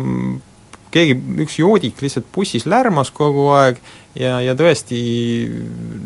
keegi, 0.92 1.16
üks 1.42 1.58
joodik 1.60 2.00
lihtsalt 2.04 2.28
bussis 2.34 2.66
lärmas 2.68 3.10
kogu 3.14 3.48
aeg 3.56 3.78
ja, 4.18 4.36
ja 4.44 4.54
tõesti 4.58 4.98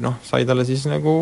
noh, 0.03 0.19
sai 0.27 0.47
talle 0.47 0.67
siis 0.69 0.85
nagu 0.91 1.13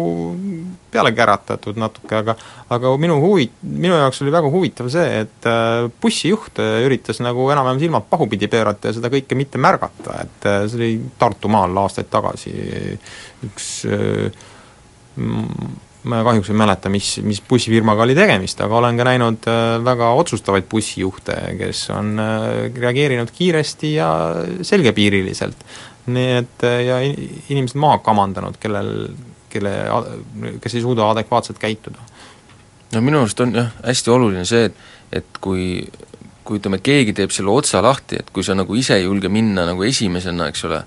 peale 0.92 1.14
käratatud 1.16 1.78
natuke, 1.80 2.18
aga 2.20 2.36
aga 2.74 2.92
minu 3.00 3.16
huvi, 3.22 3.48
minu 3.62 3.96
jaoks 3.96 4.20
oli 4.24 4.34
väga 4.34 4.50
huvitav 4.52 4.90
see, 4.92 5.22
et 5.24 5.48
äh, 5.48 5.86
bussijuht 6.02 6.60
üritas 6.60 7.22
nagu 7.24 7.48
enam-vähem 7.54 7.80
silmad 7.86 8.08
pahupidi 8.10 8.50
pöörata 8.52 8.90
ja 8.90 8.98
seda 8.98 9.12
kõike 9.12 9.38
mitte 9.38 9.60
märgata, 9.62 10.20
et 10.26 10.50
äh, 10.50 10.60
see 10.68 10.80
oli 10.80 10.92
Tartumaal 11.20 11.84
aastaid 11.84 12.12
tagasi 12.12 12.54
üks 13.48 13.70
äh, 13.88 14.44
ma 16.10 16.20
kahjuks 16.24 16.50
ei 16.52 16.58
mäleta, 16.58 16.90
mis, 16.92 17.16
mis 17.24 17.40
bussifirmaga 17.48 18.04
oli 18.04 18.16
tegemist, 18.16 18.60
aga 18.64 18.76
olen 18.80 18.98
ka 19.00 19.06
näinud 19.08 19.48
äh, 19.48 19.62
väga 19.84 20.10
otsustavaid 20.20 20.66
bussijuhte, 20.70 21.36
kes 21.58 21.86
on 21.94 22.14
äh, 22.20 22.48
reageerinud 22.76 23.32
kiiresti 23.34 23.94
ja 23.96 24.08
selgepiiriliselt. 24.62 25.64
nii 26.06 26.32
et 26.36 26.64
äh, 26.68 26.80
ja 26.84 26.98
inimesed 27.00 27.80
maha 27.80 28.02
kamandanud, 28.04 28.58
kellel, 28.60 28.90
kelle, 29.48 29.72
kes 30.60 30.76
ei 30.76 30.84
suuda 30.84 31.08
adekvaatselt 31.14 31.58
käituda. 31.58 32.04
no 32.92 33.00
minu 33.00 33.22
arust 33.24 33.40
on 33.40 33.54
jah, 33.56 33.72
hästi 33.86 34.12
oluline 34.12 34.44
see, 34.48 34.68
et, 34.68 34.82
et 35.22 35.40
kui 35.40 35.86
kui 36.44 36.58
ütleme, 36.60 36.76
keegi 36.84 37.14
teeb 37.16 37.32
selle 37.32 37.48
otsa 37.48 37.80
lahti, 37.80 38.18
et 38.20 38.28
kui 38.28 38.44
sa 38.44 38.52
nagu 38.52 38.74
ise 38.76 38.98
ei 38.98 39.06
julge 39.06 39.30
minna 39.32 39.62
nagu 39.64 39.80
esimesena, 39.86 40.50
eks 40.52 40.64
ole, 40.68 40.82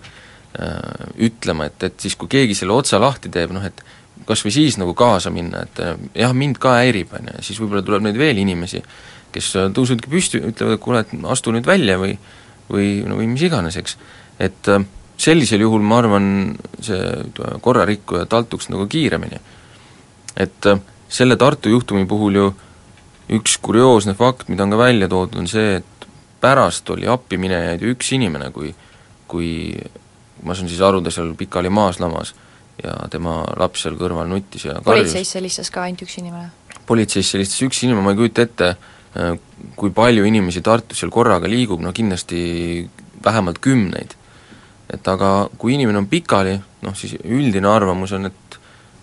ütlema, 1.26 1.66
et, 1.66 1.82
et 1.88 1.96
siis 2.06 2.14
kui 2.14 2.30
keegi 2.30 2.54
selle 2.54 2.76
otsa 2.76 3.00
lahti 3.02 3.32
teeb, 3.34 3.56
noh 3.56 3.66
et 3.66 3.82
kas 4.28 4.44
või 4.46 4.54
siis 4.56 4.78
nagu 4.80 4.94
kaasa 4.98 5.32
minna, 5.34 5.64
et 5.68 5.80
eh, 5.84 5.96
jah, 6.24 6.34
mind 6.36 6.60
ka 6.62 6.78
häirib, 6.82 7.14
on 7.16 7.32
ju, 7.32 7.46
siis 7.48 7.62
võib-olla 7.62 7.84
tuleb 7.86 8.08
neid 8.08 8.20
veel 8.20 8.42
inimesi, 8.42 8.82
kes 9.36 9.50
eh, 9.56 9.70
tõusevadki 9.76 10.12
püsti, 10.12 10.42
ütlevad, 10.52 10.76
et 10.76 10.84
kuule, 10.84 11.04
et 11.06 11.28
astu 11.32 11.56
nüüd 11.56 11.68
välja 11.68 11.98
või 12.02 12.18
või 12.68 12.88
no 13.08 13.16
või 13.16 13.30
mis 13.32 13.46
iganes, 13.48 13.78
eks. 13.80 13.96
et 14.44 14.72
eh, 14.74 14.88
sellisel 15.18 15.64
juhul 15.64 15.86
ma 15.88 16.02
arvan, 16.02 16.26
see 16.84 17.00
korrarikkuja 17.64 18.28
taltuks 18.30 18.68
nagu 18.70 18.86
kiiremini. 18.92 19.40
et 20.38 20.68
selle 21.10 21.38
Tartu 21.40 21.70
juhtumi 21.72 22.06
puhul 22.06 22.36
ju 22.36 22.50
üks 23.34 23.58
kurioosne 23.64 24.14
fakt, 24.14 24.50
mida 24.50 24.64
on 24.64 24.76
ka 24.76 24.78
välja 24.78 25.08
toodud, 25.08 25.40
on 25.40 25.48
see, 25.48 25.80
et 25.80 26.08
pärast 26.44 26.90
oli 26.94 27.08
appiminejaid 27.08 27.82
üks 27.94 28.12
inimene, 28.14 28.52
kui 28.52 28.76
kui 29.28 29.76
ma 30.44 30.56
saan 30.56 30.70
siis 30.70 30.82
aru, 30.82 31.02
ta 31.04 31.12
seal 31.12 31.34
pikali 31.36 31.72
maas 31.74 32.00
lamas 32.00 32.34
ja 32.84 32.94
tema 33.12 33.40
laps 33.58 33.86
seal 33.86 33.98
kõrval 33.98 34.30
nuttis 34.30 34.68
ja 34.68 34.78
politseisse 34.86 35.40
helistas 35.40 35.72
ka 35.74 35.86
ainult 35.88 36.06
üks 36.06 36.20
inimene? 36.22 36.52
politseisse 36.88 37.38
helistas 37.38 37.64
üks 37.66 37.82
inimene, 37.84 38.06
ma 38.06 38.14
ei 38.14 38.20
kujuta 38.20 38.46
ette, 38.46 38.70
äh, 39.18 39.34
kui 39.76 39.92
palju 39.96 40.26
inimesi 40.30 40.64
Tartus 40.66 41.02
seal 41.02 41.12
korraga 41.14 41.50
liigub, 41.52 41.82
no 41.84 41.94
kindlasti 41.96 42.40
vähemalt 43.24 43.60
kümneid. 43.60 44.14
et 44.94 45.08
aga 45.08 45.50
kui 45.58 45.74
inimene 45.76 46.00
on 46.00 46.08
pikali, 46.08 46.54
noh 46.86 46.94
siis 46.96 47.18
üldine 47.24 47.68
arvamus 47.68 48.14
on, 48.16 48.30
et 48.30 48.60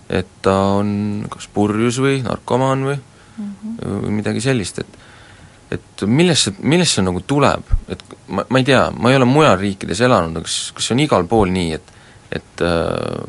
et 0.08 0.28
ta 0.44 0.54
on 0.78 1.24
kas 1.32 1.48
purjus 1.52 1.98
või 2.00 2.18
narkomaan 2.22 2.84
või 2.84 2.96
mm, 2.96 3.50
-hmm. 3.50 3.98
või 4.04 4.14
midagi 4.20 4.40
sellist, 4.44 4.78
et 4.78 5.02
et 5.74 6.04
millest 6.06 6.48
see, 6.48 6.54
millest 6.60 6.98
see 6.98 7.04
nagu 7.04 7.20
tuleb, 7.26 7.72
et 7.88 8.02
ma, 8.28 8.44
ma 8.48 8.60
ei 8.60 8.66
tea, 8.68 8.90
ma 8.94 9.10
ei 9.10 9.16
ole 9.16 9.26
mujal 9.28 9.56
riikides 9.58 10.00
elanud, 10.06 10.36
aga 10.36 10.46
kas, 10.46 10.72
kas 10.76 10.86
see 10.86 10.94
on 10.94 11.02
igal 11.04 11.26
pool 11.26 11.50
nii, 11.50 11.72
et 11.72 11.92
et 12.34 12.62
äh, 12.64 13.24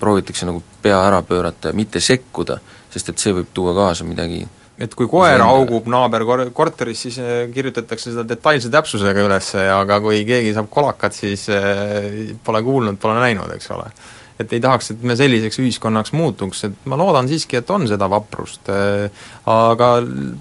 proovitakse 0.00 0.46
nagu 0.48 0.62
pea 0.82 1.00
ära 1.06 1.22
pöörata 1.26 1.72
ja 1.72 1.78
mitte 1.78 2.00
sekkuda, 2.00 2.58
sest 2.92 3.12
et 3.12 3.22
see 3.22 3.34
võib 3.36 3.50
tuua 3.54 3.74
kaasa 3.76 4.06
midagi 4.08 4.44
et 4.78 4.94
kui 4.94 5.08
koer 5.10 5.42
augub 5.42 5.88
naaberkorteris, 5.90 7.00
siis 7.06 7.18
äh, 7.22 7.40
kirjutatakse 7.54 8.12
seda 8.12 8.26
detailse 8.28 8.70
täpsusega 8.70 9.24
üles, 9.26 9.50
aga 9.58 9.98
kui 10.04 10.22
keegi 10.28 10.54
saab 10.54 10.70
kolakat, 10.70 11.16
siis 11.18 11.48
äh, 11.50 12.36
pole 12.44 12.62
kuulnud, 12.62 13.00
pole 13.02 13.18
näinud, 13.18 13.50
eks 13.56 13.74
ole 13.74 13.90
et 14.38 14.52
ei 14.54 14.60
tahaks, 14.62 14.92
et 14.92 15.02
me 15.02 15.16
selliseks 15.18 15.58
ühiskonnaks 15.58 16.12
muutuks, 16.14 16.62
et 16.68 16.86
ma 16.88 16.98
loodan 16.98 17.26
siiski, 17.30 17.58
et 17.58 17.70
on 17.74 17.86
seda 17.90 18.06
vaprust, 18.10 18.70
äh, 18.70 19.08
aga 19.50 19.90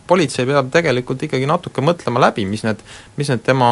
politsei 0.10 0.46
peab 0.50 0.70
tegelikult 0.74 1.24
ikkagi 1.26 1.50
natuke 1.50 1.82
mõtlema 1.86 2.22
läbi, 2.28 2.46
mis 2.50 2.64
need, 2.68 2.84
mis 3.18 3.32
need 3.34 3.42
tema 3.46 3.70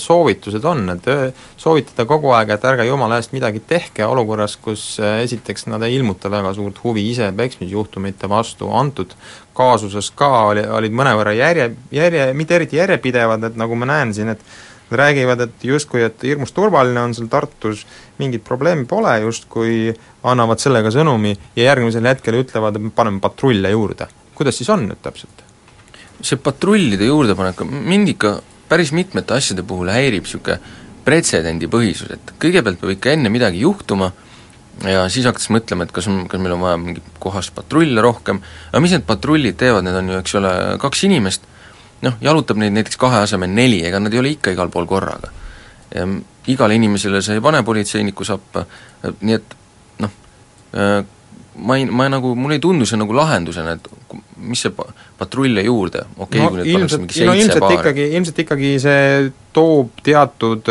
soovitused 0.00 0.66
on, 0.68 0.84
et 0.96 1.08
äh, 1.12 1.44
soovitada 1.60 2.06
kogu 2.08 2.34
aeg, 2.36 2.52
et 2.52 2.66
ärge 2.68 2.86
jumala 2.88 3.20
eest 3.20 3.32
midagi 3.36 3.62
tehke 3.68 4.04
olukorras, 4.06 4.58
kus 4.60 4.84
äh, 5.00 5.22
esiteks 5.24 5.68
nad 5.72 5.84
ei 5.86 5.96
ilmuta 5.96 6.30
väga 6.32 6.52
suurt 6.58 6.82
huvi 6.84 7.08
ise 7.10 7.30
peksmisjuhtumite 7.36 8.28
vastu, 8.28 8.68
antud 8.76 9.16
kaasuses 9.56 10.12
ka 10.16 10.28
oli, 10.50 10.66
olid 10.68 10.94
mõnevõrra 10.96 11.32
järje, 11.36 11.70
järje, 11.92 12.28
mitte 12.36 12.56
eriti 12.56 12.78
järjepidevad, 12.80 13.48
et 13.48 13.58
nagu 13.60 13.76
ma 13.76 13.88
näen 13.88 14.12
siin, 14.16 14.32
et 14.32 14.44
räägivad, 14.98 15.40
et 15.46 15.64
justkui, 15.66 16.02
et 16.06 16.26
hirmus 16.26 16.52
turvaline 16.56 17.00
on 17.00 17.14
seal 17.16 17.30
Tartus, 17.32 17.86
mingit 18.18 18.44
probleemi 18.44 18.84
pole, 18.88 19.14
justkui 19.24 19.92
annavad 20.28 20.62
sellega 20.62 20.92
sõnumi 20.94 21.34
ja 21.56 21.70
järgmisel 21.70 22.06
hetkel 22.10 22.40
ütlevad, 22.42 22.76
et 22.76 22.86
me 22.88 22.92
paneme 22.94 23.20
patrulle 23.20 23.70
juurde. 23.70 24.08
kuidas 24.34 24.56
siis 24.58 24.70
on 24.70 24.86
nüüd 24.88 25.02
täpselt? 25.02 25.44
see 26.22 26.38
patrullide 26.38 27.06
juurdepanek, 27.08 27.64
mind 27.66 28.12
ikka 28.14 28.36
päris 28.70 28.92
mitmete 28.94 29.34
asjade 29.34 29.64
puhul 29.66 29.90
häirib 29.90 30.22
niisugune 30.22 30.60
pretsedendipõhisus, 31.04 32.12
et 32.14 32.34
kõigepealt 32.38 32.78
peab 32.78 32.92
ikka 32.94 33.16
enne 33.16 33.32
midagi 33.32 33.64
juhtuma 33.64 34.12
ja 34.86 35.02
siis 35.12 35.26
hakkas 35.28 35.48
mõtlema, 35.52 35.86
et 35.86 35.94
kas 35.94 36.06
on, 36.10 36.22
kas 36.30 36.40
meil 36.40 36.54
on 36.54 36.62
vaja 36.62 36.78
mingit 36.80 37.08
kohas 37.22 37.50
patrulle 37.54 38.04
rohkem, 38.04 38.40
aga 38.70 38.82
mis 38.82 38.94
need 38.94 39.06
patrullid 39.08 39.58
teevad, 39.60 39.84
need 39.86 39.98
on 39.98 40.12
ju, 40.12 40.20
eks 40.22 40.36
ole, 40.38 40.52
kaks 40.82 41.04
inimest, 41.08 41.48
noh, 42.02 42.18
jalutab 42.20 42.60
neid 42.60 42.74
näiteks 42.76 42.98
kahe 43.00 43.22
asemel 43.26 43.50
neli, 43.54 43.82
ega 43.86 44.00
nad 44.02 44.12
ei 44.12 44.20
ole 44.22 44.34
ikka 44.36 44.54
igal 44.54 44.70
pool 44.72 44.88
korraga. 44.90 45.30
igale 46.46 46.74
inimesele 46.74 47.20
sa 47.22 47.34
ei 47.36 47.40
pane 47.40 47.62
politseiniku 47.62 48.24
sappa, 48.24 48.64
nii 49.20 49.34
et 49.36 49.56
noh, 50.02 50.14
ma 51.62 51.76
ei, 51.76 51.84
ma 51.84 52.08
nagu, 52.08 52.34
mulle 52.34 52.56
ei 52.58 52.64
tundu 52.64 52.88
see 52.88 52.98
nagu 52.98 53.14
lahendusena, 53.14 53.76
et 53.76 53.88
mis 54.42 54.62
see 54.64 54.72
patrulle 55.18 55.62
juurde, 55.62 56.06
okei 56.16 56.40
okay, 56.40 56.42
no,, 56.42 56.50
kui 56.50 56.62
nüüd 56.62 56.70
ilmselt, 56.72 57.18
no 57.28 57.34
ilmselt 57.38 57.62
paari. 57.62 57.78
ikkagi, 57.78 58.06
ilmselt 58.16 58.40
ikkagi 58.46 58.72
see 58.82 59.32
toob 59.54 60.00
teatud 60.02 60.70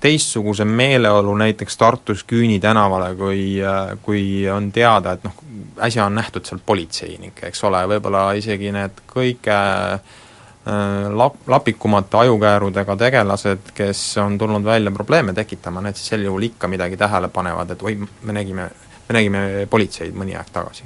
teistsuguse 0.00 0.64
meeleolu 0.64 1.34
näiteks 1.38 1.76
Tartus 1.76 2.24
Küüni 2.26 2.60
tänavale, 2.60 3.14
kui, 3.18 3.58
kui 4.02 4.22
on 4.50 4.70
teada, 4.72 5.16
et 5.16 5.24
noh, 5.26 5.34
äsja 5.84 6.06
on 6.06 6.14
nähtud 6.18 6.46
seal 6.46 6.60
politseinikke, 6.66 7.48
eks 7.50 7.62
ole, 7.68 7.82
võib-olla 7.90 8.30
isegi 8.38 8.72
need 8.74 9.02
kõige 9.10 9.56
äh, 9.56 11.08
lap-, 11.14 11.40
lapikumate 11.46 12.20
ajukäärudega 12.24 12.96
tegelased, 12.96 13.72
kes 13.74 14.02
on 14.22 14.38
tulnud 14.38 14.64
välja 14.64 14.92
probleeme 14.94 15.34
tekitama, 15.36 15.82
need 15.84 15.98
siis 15.98 16.14
sel 16.14 16.26
juhul 16.26 16.48
ikka 16.50 16.68
midagi 16.68 16.96
tähele 17.00 17.30
panevad, 17.32 17.74
et 17.74 17.82
oi, 17.82 17.96
me 17.98 18.36
nägime, 18.36 18.68
me 19.08 19.18
nägime 19.18 19.44
politseid 19.70 20.16
mõni 20.16 20.36
aeg 20.38 20.52
tagasi 20.52 20.84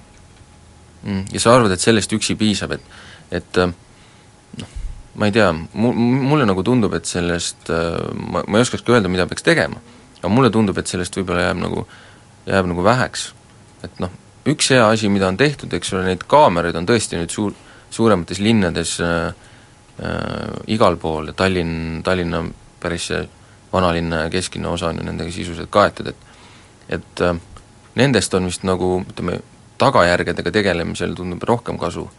mm,. 1.03 1.25
Ja 1.33 1.43
sa 1.43 1.57
arvad, 1.57 1.75
et 1.75 1.85
sellest 1.85 2.13
üksi 2.17 2.37
piisab, 2.39 2.77
et, 2.79 2.95
et 3.41 3.61
äh, 3.63 3.75
noh, 4.61 4.79
ma 5.19 5.29
ei 5.29 5.35
tea, 5.35 5.51
mu-, 5.53 5.95
mulle 5.95 6.47
nagu 6.49 6.65
tundub, 6.67 6.95
et 6.99 7.11
sellest, 7.11 7.69
äh, 7.71 8.01
ma, 8.15 8.45
ma 8.47 8.61
ei 8.61 8.69
oskakski 8.69 8.95
öelda, 8.95 9.13
mida 9.13 9.27
peaks 9.31 9.47
tegema, 9.47 9.83
aga 10.21 10.31
mulle 10.33 10.53
tundub, 10.55 10.79
et 10.79 10.91
sellest 10.91 11.17
võib-olla 11.19 11.49
jääb 11.49 11.63
nagu, 11.63 11.87
jääb 12.47 12.69
nagu 12.71 12.85
väheks. 12.87 13.33
et 13.83 13.97
noh, 13.99 14.13
üks 14.47 14.71
hea 14.75 14.89
asi, 14.89 15.09
mida 15.13 15.29
on 15.29 15.37
tehtud, 15.37 15.73
eks 15.73 15.93
ole, 15.95 16.07
neid 16.11 16.25
kaameraid 16.31 16.77
on 16.79 16.89
tõesti 16.89 17.21
nüüd 17.21 17.31
suur, 17.31 17.55
suuremates 17.93 18.41
linnades 18.43 18.97
äh, 19.05 19.31
äh, 20.03 20.51
igal 20.75 20.99
pool 21.01 21.31
ja 21.31 21.37
Tallinn, 21.37 22.03
Tallinna 22.07 22.43
päris 22.83 23.09
see 23.13 23.23
vanalinna 23.73 24.25
ja 24.27 24.31
kesklinna 24.33 24.73
osa 24.75 24.91
on 24.91 25.01
ju 25.01 25.07
nendega 25.07 25.33
sisuliselt 25.33 25.71
kaetud, 25.73 26.13
et 26.13 26.29
et 26.93 27.21
äh, 27.25 27.37
nendest 27.95 28.35
on 28.35 28.49
vist 28.51 28.65
nagu 28.67 28.99
ütleme, 29.05 29.39
tagajärgedega 29.81 30.53
tegelemisel 30.55 31.15
tundub 31.17 31.43
rohkem 31.49 31.79
kasu. 31.79 32.11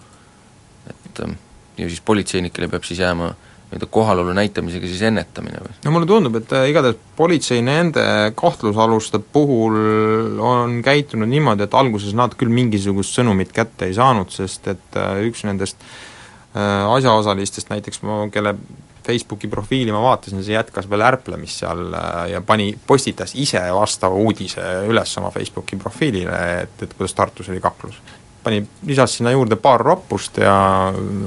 et 0.89 1.19
ähm, 1.23 1.37
ja 1.77 1.87
siis 1.87 2.01
politseinikele 2.01 2.67
peab 2.67 2.83
siis 2.83 2.99
jääma 2.99 3.33
nii-öelda 3.73 3.89
kohalolu 3.89 4.33
näitamisega 4.37 4.87
siis 4.87 5.01
ennetamine 5.07 5.61
või? 5.63 5.73
no 5.85 5.93
mulle 5.95 6.07
tundub, 6.09 6.37
et 6.37 6.53
äh, 6.53 6.67
igatahes 6.69 6.99
politsei 7.17 7.61
nende 7.65 8.03
kahtlusaluste 8.37 9.19
puhul 9.33 10.39
on 10.39 10.79
käitunud 10.85 11.29
niimoodi, 11.29 11.65
et 11.65 11.77
alguses 11.77 12.13
nad 12.17 12.35
küll 12.37 12.53
mingisugust 12.53 13.17
sõnumit 13.17 13.53
kätte 13.55 13.89
ei 13.89 13.97
saanud, 13.97 14.31
sest 14.33 14.69
et 14.75 14.97
äh, 14.99 15.23
üks 15.27 15.45
nendest 15.47 15.81
äh, 15.81 16.85
asjaosalistest 16.93 17.73
näiteks, 17.73 18.01
kelle 18.33 18.55
Facebooki 19.03 19.49
profiili 19.51 19.91
ma 19.91 19.99
vaatasin, 20.05 20.43
see 20.45 20.55
jätkas 20.55 20.87
veel 20.89 21.03
ärplemist 21.03 21.59
seal 21.63 21.89
ja 22.31 22.39
pani, 22.45 22.69
postitas 22.87 23.33
ise 23.35 23.59
vastava 23.75 24.15
uudise 24.15 24.63
üles 24.87 25.17
oma 25.19 25.33
Facebooki 25.33 25.75
profiilile, 25.81 26.39
et, 26.61 26.77
et 26.85 26.93
kuidas 26.95 27.17
Tartus 27.17 27.51
oli 27.51 27.59
kaklus. 27.63 27.99
pani, 28.43 28.63
lisas 28.85 29.17
sinna 29.17 29.31
juurde 29.31 29.55
paar 29.55 29.81
roppust 29.81 30.37
ja 30.37 30.55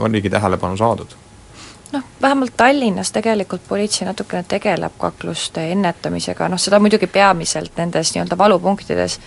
oligi 0.00 0.31
tähelepanu 0.31 0.76
saadud 0.76 1.17
noh, 1.93 2.02
vähemalt 2.23 2.57
Tallinnas 2.57 3.12
tegelikult 3.12 3.69
politsei 3.69 4.07
natukene 4.07 4.45
tegeleb 4.49 4.93
kakluste 4.99 5.71
ennetamisega, 5.73 6.49
noh 6.49 6.61
seda 6.61 6.81
muidugi 6.83 7.07
peamiselt 7.07 7.76
nendes 7.76 8.15
nii-öelda 8.15 8.39
valupunktides, 8.39 9.19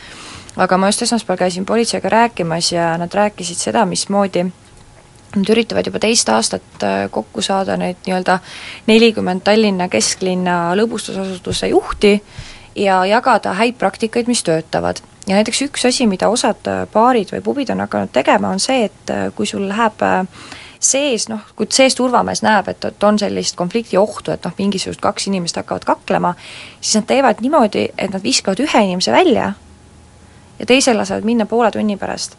aga 0.57 0.77
ma 0.77 0.89
just 0.91 1.05
esmaspäeval 1.07 1.45
käisin 1.45 1.65
politseiga 1.65 2.09
rääkimas 2.09 2.71
ja 2.71 2.97
nad 2.97 3.13
rääkisid 3.13 3.69
seda, 3.69 3.85
mismoodi 3.85 4.45
Nad 5.29 5.49
üritavad 5.53 5.85
juba 5.85 5.99
teist 6.01 6.29
aastat 6.33 6.83
äh, 6.83 7.03
kokku 7.13 7.43
saada 7.45 7.75
neid 7.77 7.99
nii-öelda 8.07 8.39
nelikümmend 8.89 9.43
Tallinna 9.45 9.85
kesklinna 9.89 10.73
lõbustusasutuse 10.79 11.69
juhti 11.69 12.15
ja 12.75 13.03
jagada 13.05 13.53
häid 13.53 13.77
praktikaid, 13.77 14.27
mis 14.27 14.41
töötavad. 14.43 15.03
ja 15.27 15.35
näiteks 15.35 15.61
üks 15.67 15.85
asi, 15.85 16.07
mida 16.07 16.31
osad 16.33 16.65
äh, 16.67 16.87
baarid 16.93 17.29
või 17.35 17.43
pubid 17.45 17.69
on 17.69 17.85
hakanud 17.85 18.09
tegema, 18.13 18.49
on 18.49 18.59
see, 18.59 18.87
et 18.89 19.13
äh, 19.13 19.27
kui 19.35 19.45
sul 19.45 19.67
läheb 19.69 20.01
sees, 20.79 21.27
noh, 21.29 21.41
kui 21.55 21.67
sees 21.73 21.95
turvamees 21.95 22.43
näeb, 22.45 22.69
et, 22.71 22.85
et 22.85 23.03
on 23.03 23.19
sellist 23.19 23.57
konflikti 23.59 23.97
ohtu, 23.99 24.31
et 24.31 24.45
noh, 24.45 24.53
mingisugused 24.57 25.01
kaks 25.03 25.27
inimest 25.27 25.59
hakkavad 25.59 25.87
kaklema, 25.87 26.33
siis 26.81 26.99
nad 27.01 27.09
teevad 27.09 27.41
niimoodi, 27.43 27.89
et 27.97 28.13
nad 28.13 28.23
viskavad 28.23 28.61
ühe 28.63 28.83
inimese 28.85 29.11
välja 29.11 29.53
ja 30.59 30.67
teise 30.67 30.93
lasevad 30.93 31.27
minna 31.27 31.45
poole 31.49 31.71
tunni 31.71 31.97
pärast 31.97 32.37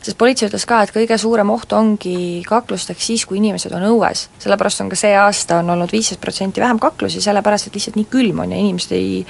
sest 0.00 0.16
politsei 0.16 0.48
ütles 0.48 0.64
ka, 0.64 0.78
et 0.80 0.92
kõige 0.94 1.16
suurem 1.20 1.50
oht 1.52 1.72
ongi 1.76 2.40
kaklusteks 2.48 3.06
siis, 3.10 3.26
kui 3.28 3.36
inimesed 3.36 3.72
on 3.76 3.84
õues. 3.90 4.28
sellepärast 4.40 4.80
on 4.80 4.88
ka 4.88 4.96
see 4.96 5.12
aasta 5.16 5.58
on 5.60 5.70
olnud 5.74 5.92
viisteist 5.92 6.20
protsenti 6.20 6.60
vähem 6.60 6.80
kaklusi, 6.80 7.20
sellepärast 7.20 7.68
et 7.68 7.76
lihtsalt 7.76 7.98
nii 8.00 8.08
külm 8.08 8.40
on 8.40 8.52
ja 8.52 8.60
inimesed 8.60 8.96
ei 8.96 9.26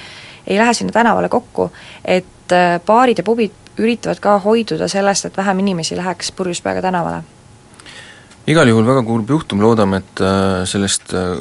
ei 0.47 0.57
lähe 0.57 0.73
sinna 0.73 0.91
tänavale 0.91 1.29
kokku, 1.29 1.71
et 2.05 2.51
äh, 2.51 2.79
baarid 2.85 3.17
ja 3.17 3.23
pubid 3.23 3.51
üritavad 3.77 4.19
ka 4.19 4.39
hoiduda 4.39 4.87
sellest, 4.87 5.25
et 5.25 5.37
vähem 5.37 5.59
inimesi 5.59 5.97
läheks 5.97 6.31
purjus 6.31 6.61
peaga 6.61 6.81
tänavale. 6.81 7.23
Igal 8.47 8.67
juhul 8.67 8.87
väga 8.87 9.03
kurb 9.05 9.29
juhtum, 9.29 9.61
loodame, 9.61 10.01
et 10.01 10.23
äh, 10.25 10.63
sellest 10.69 11.13
äh, 11.13 11.35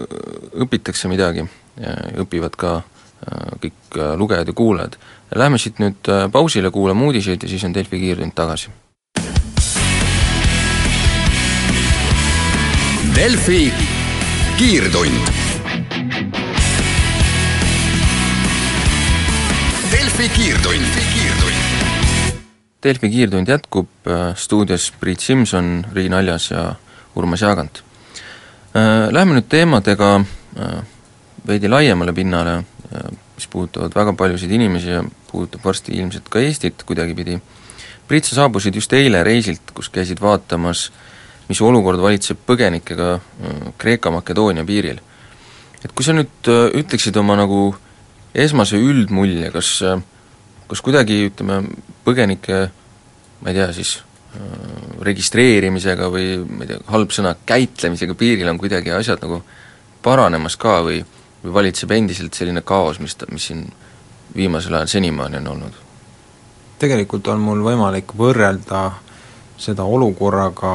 õpitakse 0.67 1.09
midagi 1.09 1.47
ja 1.81 1.97
õpivad 2.21 2.57
ka 2.61 2.81
kõik 3.61 3.97
lugejad 4.17 4.49
ja 4.49 4.53
kuulajad. 4.57 4.95
Läheme 5.37 5.59
siit 5.61 5.77
nüüd 5.81 6.09
pausile, 6.33 6.71
kuulame 6.73 7.05
uudiseid 7.05 7.45
ja 7.45 7.51
siis 7.53 7.65
on 7.69 7.75
Delfi 7.77 8.01
kiirtund 8.01 8.33
tagasi 8.33 8.73
Delfi 13.21 13.73
kiirtund. 14.57 15.29
Delfi 19.93 20.29
kiirtund. 20.29 20.87
Delfi 22.83 23.11
kiirtund 23.11 23.49
jätkub, 23.49 23.89
äh, 24.09 24.37
stuudios 24.37 24.93
Priit 25.01 25.21
Simson, 25.21 25.85
Riin 25.93 26.15
Aljas 26.15 26.51
ja 26.51 26.75
Urmas 27.16 27.42
Jaagant. 27.42 27.83
Äh, 28.75 29.09
läheme 29.11 29.38
nüüd 29.38 29.49
teemadega 29.49 30.16
äh, 30.20 30.83
veidi 31.46 31.68
laiemale 31.68 32.12
pinnale, 32.12 32.62
mis 33.37 33.46
puudutavad 33.46 33.94
väga 33.94 34.12
paljusid 34.18 34.51
inimesi 34.51 34.90
ja 34.90 35.05
puudutab 35.31 35.62
varsti 35.64 35.94
ilmselt 35.94 36.29
ka 36.29 36.40
Eestit 36.42 36.83
kuidagipidi. 36.87 37.38
Priit, 38.09 38.27
sa 38.27 38.35
saabusid 38.42 38.75
just 38.75 38.92
eile 38.92 39.23
reisilt, 39.25 39.70
kus 39.75 39.88
käisid 39.94 40.20
vaatamas 40.20 40.88
äh, 40.90 40.99
mis 41.51 41.61
olukord 41.66 42.01
valitseb 42.03 42.44
põgenikega 42.46 43.14
äh, 43.18 43.62
Kreeka-Makedoonia 43.81 44.64
piiril. 44.66 45.01
et 45.85 45.92
kui 45.96 46.05
sa 46.05 46.14
nüüd 46.14 46.51
äh, 46.51 46.68
ütleksid 46.79 47.16
oma 47.18 47.37
nagu 47.40 47.75
esmase 48.35 48.79
üldmulje, 48.79 49.51
kas, 49.55 49.70
äh, 49.83 49.99
kas 50.70 50.83
kuidagi 50.87 51.25
ütleme, 51.31 51.64
põgenike 52.07 52.68
ma 53.40 53.51
ei 53.51 53.59
tea 53.59 53.70
siis, 53.75 53.99
registreerimisega 55.03 56.07
või 56.12 56.27
ma 56.47 56.64
ei 56.64 56.71
tea, 56.71 56.81
halb 56.93 57.11
sõna, 57.14 57.35
käitlemisega 57.47 58.14
piiril 58.14 58.51
on 58.53 58.61
kuidagi 58.61 58.93
asjad 58.95 59.23
nagu 59.25 59.40
paranemas 60.05 60.57
ka 60.61 60.81
või, 60.87 61.01
või 61.43 61.55
valitseb 61.57 61.90
endiselt 61.97 62.37
selline 62.38 62.62
kaos, 62.66 63.01
mis 63.03 63.16
ta, 63.19 63.27
mis 63.33 63.51
siin 63.51 63.66
viimasel 64.37 64.77
ajal 64.79 64.93
senimaani 64.99 65.40
on 65.43 65.55
olnud? 65.55 65.87
tegelikult 66.81 67.27
on 67.29 67.43
mul 67.45 67.59
võimalik 67.61 68.14
võrrelda 68.16 68.87
seda 69.61 69.85
olukorraga 69.85 70.73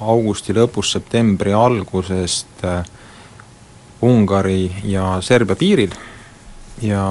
augusti 0.00 0.54
lõpus, 0.56 0.94
septembri 0.94 1.52
algusest 1.52 2.64
äh, 2.64 2.86
Ungari 4.08 4.70
ja 4.88 5.18
Serbia 5.20 5.58
piiril 5.58 5.92
ja 6.80 7.02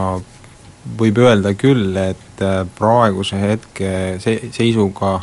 võib 0.97 1.19
öelda 1.19 1.51
küll, 1.59 1.91
et 1.99 2.41
äh, 2.41 2.63
praeguse 2.79 3.37
hetke 3.41 3.91
se-, 4.23 4.49
seisuga 4.55 5.19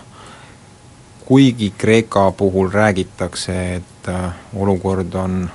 kuigi 1.25 1.73
Kreeka 1.79 2.31
puhul 2.31 2.71
räägitakse, 2.73 3.75
et 3.75 4.09
äh, 4.09 4.33
olukord 4.57 5.15
on 5.15 5.51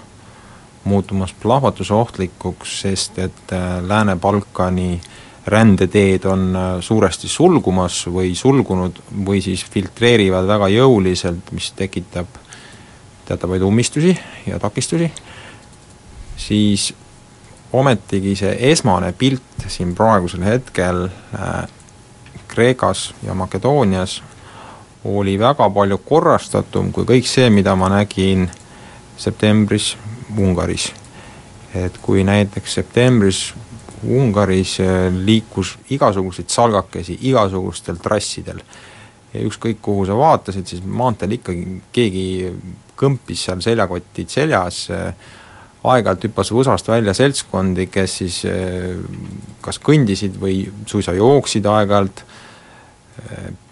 muutumas 0.84 1.34
plahvatusohtlikuks, 1.34 2.82
sest 2.82 3.20
et 3.20 3.52
Lääne-Balkani 3.82 4.94
äh, 4.94 5.10
rändeteed 5.48 6.26
on 6.26 6.56
äh, 6.56 6.82
suuresti 6.82 7.28
sulgumas 7.28 8.06
või 8.08 8.36
sulgunud 8.36 9.02
või 9.26 9.42
siis 9.42 9.66
filtreerivad 9.66 10.48
väga 10.48 10.70
jõuliselt, 10.74 11.52
mis 11.52 11.72
tekitab 11.78 12.40
teatavaid 13.26 13.62
ummistusi 13.62 14.16
ja 14.48 14.60
takistusi, 14.60 15.12
siis 16.38 16.94
ometigi 17.74 18.36
see 18.36 18.56
esmane 18.72 19.12
pilt 19.18 19.68
siin 19.68 19.94
praegusel 19.96 20.42
hetkel 20.48 21.08
Kreekas 22.50 23.12
ja 23.22 23.36
Makedoonias 23.38 24.16
oli 25.04 25.38
väga 25.40 25.70
palju 25.70 25.98
korrastatum 26.06 26.92
kui 26.92 27.08
kõik 27.08 27.28
see, 27.28 27.50
mida 27.50 27.76
ma 27.76 27.90
nägin 27.90 28.50
septembris 29.18 29.96
Ungaris. 30.38 30.92
et 31.76 31.98
kui 32.02 32.24
näiteks 32.24 32.74
septembris 32.74 33.54
Ungaris 34.04 34.78
liikus 35.26 35.78
igasuguseid 35.90 36.50
salgakesi 36.50 37.18
igasugustel 37.22 37.98
trassidel 38.02 38.62
ja 39.34 39.42
ükskõik, 39.46 39.78
kuhu 39.82 40.06
sa 40.08 40.16
vaatasid, 40.18 40.66
siis 40.68 40.82
maanteel 40.84 41.36
ikkagi 41.38 41.82
keegi 41.94 42.26
kõmpis 43.00 43.44
seal 43.46 43.62
seljakotid 43.62 44.32
seljas, 44.32 44.88
aeg-ajalt 45.84 46.26
hüppas 46.28 46.52
võsast 46.52 46.90
välja 46.90 47.14
seltskondi, 47.14 47.88
kes 47.92 48.18
siis 48.24 48.40
kas 49.62 49.80
kõndisid 49.84 50.40
või 50.42 50.64
suisa 50.90 51.14
jooksid 51.18 51.68
aeg-ajalt, 51.70 52.24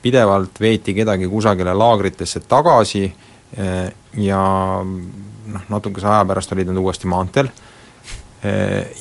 pidevalt 0.02 0.60
veeti 0.60 0.94
kedagi 0.98 1.28
kusagile 1.32 1.74
laagritesse 1.74 2.42
tagasi 2.48 3.06
ja 4.22 4.42
noh, 4.84 5.64
natukese 5.70 6.08
aja 6.08 6.26
pärast 6.28 6.52
olid 6.56 6.72
nad 6.72 6.82
uuesti 6.82 7.08
maanteel 7.08 7.50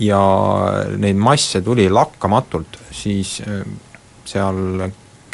ja 0.00 0.20
neid 0.96 1.18
masse 1.18 1.60
tuli 1.62 1.88
lakkamatult, 1.92 2.78
siis 2.94 3.40
seal 4.26 4.86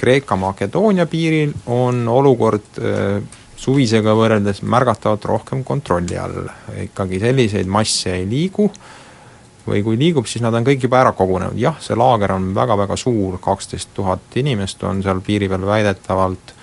Kreeka-Makedoonia 0.02 1.06
piiril 1.06 1.52
on 1.70 2.02
olukord 2.10 2.80
suvisega 3.62 4.14
võrreldes 4.18 4.64
märgatavalt 4.66 5.28
rohkem 5.30 5.62
kontrolli 5.64 6.18
all, 6.18 6.48
ikkagi 6.82 7.20
selliseid 7.22 7.70
masse 7.70 8.16
ei 8.16 8.26
liigu, 8.26 8.66
või 9.66 9.82
kui 9.82 9.98
liigub, 9.98 10.26
siis 10.26 10.42
nad 10.42 10.54
on 10.54 10.64
kõik 10.66 10.82
juba 10.86 11.00
ära 11.02 11.12
kogunenud, 11.16 11.58
jah, 11.58 11.76
see 11.82 11.96
laager 11.98 12.34
on 12.34 12.50
väga-väga 12.56 12.96
suur, 12.98 13.38
kaksteist 13.42 13.92
tuhat 13.94 14.34
inimest 14.40 14.82
on 14.88 15.02
seal 15.04 15.22
piiri 15.24 15.48
peal 15.50 15.66
väidetavalt, 15.68 16.54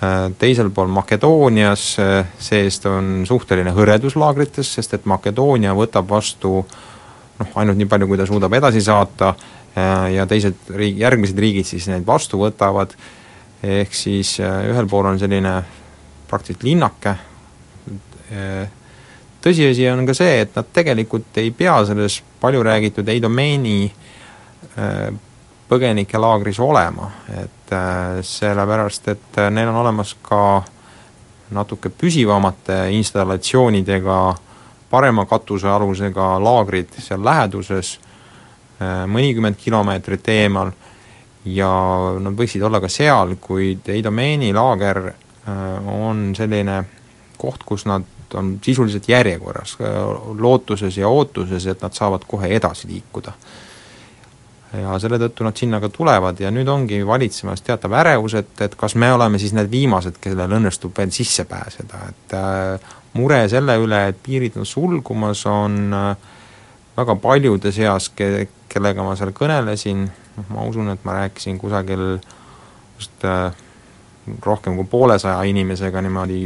äh, 0.00 0.16
teisel 0.40 0.72
pool 0.74 0.88
Makedoonias 0.92 1.84
äh, 2.02 2.32
seest 2.40 2.88
on 2.88 3.26
suhteline 3.28 3.74
hõredus 3.76 4.16
laagrites, 4.16 4.72
sest 4.78 4.96
et 4.96 5.08
Makedoonia 5.08 5.76
võtab 5.76 6.08
vastu 6.08 6.62
noh, 6.62 7.52
ainult 7.60 7.80
nii 7.80 7.90
palju, 7.90 8.08
kui 8.08 8.20
ta 8.20 8.28
suudab 8.28 8.56
edasi 8.56 8.82
saata 8.84 9.34
äh, 9.34 10.14
ja 10.16 10.26
teised 10.30 10.72
riik, 10.72 10.96
järgmised 11.04 11.44
riigid 11.44 11.68
siis 11.68 11.90
neid 11.92 12.08
vastu 12.08 12.40
võtavad, 12.40 12.96
ehk 13.58 13.94
siis 13.94 14.36
ühel 14.40 14.86
pool 14.88 15.10
on 15.10 15.18
selline 15.18 15.58
praktiliselt 16.30 16.62
linnake, 16.62 17.16
tõsiasi 19.42 19.86
on 19.92 20.06
ka 20.06 20.14
see, 20.16 20.42
et 20.44 20.56
nad 20.56 20.66
tegelikult 20.74 21.38
ei 21.40 21.50
pea 21.54 21.78
selles 21.86 22.20
palju 22.40 22.62
räägitud 22.66 23.08
Eidomeeni 23.08 23.86
äh, 24.78 25.12
põgenikelaagris 25.68 26.60
olema, 26.64 27.10
et 27.42 27.72
äh, 27.72 28.18
sellepärast, 28.24 29.08
et 29.14 29.38
äh, 29.38 29.50
neil 29.54 29.70
on 29.70 29.80
olemas 29.84 30.16
ka 30.22 30.42
natuke 31.54 31.90
püsivamate 31.90 32.88
installatsioonidega, 32.96 34.18
parema 34.90 35.24
katusealusega 35.28 36.34
laagrid 36.40 36.92
seal 37.00 37.24
läheduses, 37.24 37.94
mõnikümmend 39.08 39.56
kilomeetrit 39.58 40.28
eemal, 40.32 40.70
ja 41.48 41.70
nad 42.20 42.36
võiksid 42.36 42.62
olla 42.64 42.80
ka 42.84 42.88
seal, 42.92 43.34
kuid 43.40 43.88
Eidomeeni 43.90 44.52
laager 44.54 45.00
on 45.88 46.30
selline 46.36 46.76
koht, 47.40 47.64
kus 47.64 47.86
nad 47.88 48.04
on 48.34 48.58
sisuliselt 48.64 49.08
järjekorras, 49.08 49.76
lootuses 50.38 50.96
ja 50.98 51.08
ootuses, 51.08 51.66
et 51.66 51.82
nad 51.82 51.92
saavad 51.92 52.26
kohe 52.28 52.48
edasi 52.56 52.88
liikuda. 52.88 53.32
ja 54.72 54.98
selle 55.00 55.16
tõttu 55.16 55.46
nad 55.46 55.56
sinna 55.56 55.78
ka 55.80 55.88
tulevad 55.88 56.40
ja 56.40 56.50
nüüd 56.52 56.68
ongi 56.68 56.98
valitsemas 57.06 57.62
teatav 57.64 57.94
ärevus, 58.02 58.34
et, 58.36 58.50
et 58.60 58.74
kas 58.76 58.94
me 59.00 59.08
oleme 59.12 59.38
siis 59.40 59.54
need 59.56 59.70
viimased, 59.72 60.18
kellel 60.20 60.52
õnnestub 60.58 60.92
veel 60.98 61.10
sisse 61.10 61.46
pääseda, 61.48 62.00
et 62.10 62.34
äh, 62.36 62.90
mure 63.16 63.38
selle 63.48 63.78
üle, 63.80 64.02
et 64.10 64.18
piirid 64.22 64.58
on 64.60 64.68
sulgumas, 64.68 65.46
on 65.48 65.94
äh, 65.96 66.28
väga 66.98 67.16
paljude 67.16 67.72
seas, 67.72 68.10
ke-, 68.12 68.48
kellega 68.68 69.06
ma 69.06 69.16
seal 69.16 69.32
kõnelesin, 69.32 70.04
noh 70.36 70.52
ma 70.52 70.68
usun, 70.68 70.92
et 70.92 71.08
ma 71.08 71.16
rääkisin 71.22 71.56
kusagil 71.62 72.04
just 72.98 73.24
äh, 73.24 73.48
rohkem 74.44 74.76
kui 74.76 74.86
poolesaja 74.90 75.42
inimesega 75.48 76.02
niimoodi 76.04 76.40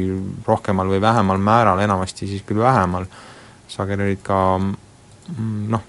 rohkemal 0.46 0.90
või 0.90 1.00
vähemal 1.00 1.40
määral, 1.42 1.80
enamasti 1.84 2.28
siis 2.30 2.44
küll 2.46 2.62
vähemal, 2.62 3.06
sageli 3.68 4.06
olid 4.08 4.22
ka 4.24 4.38
mm, 4.58 5.62
noh, 5.72 5.84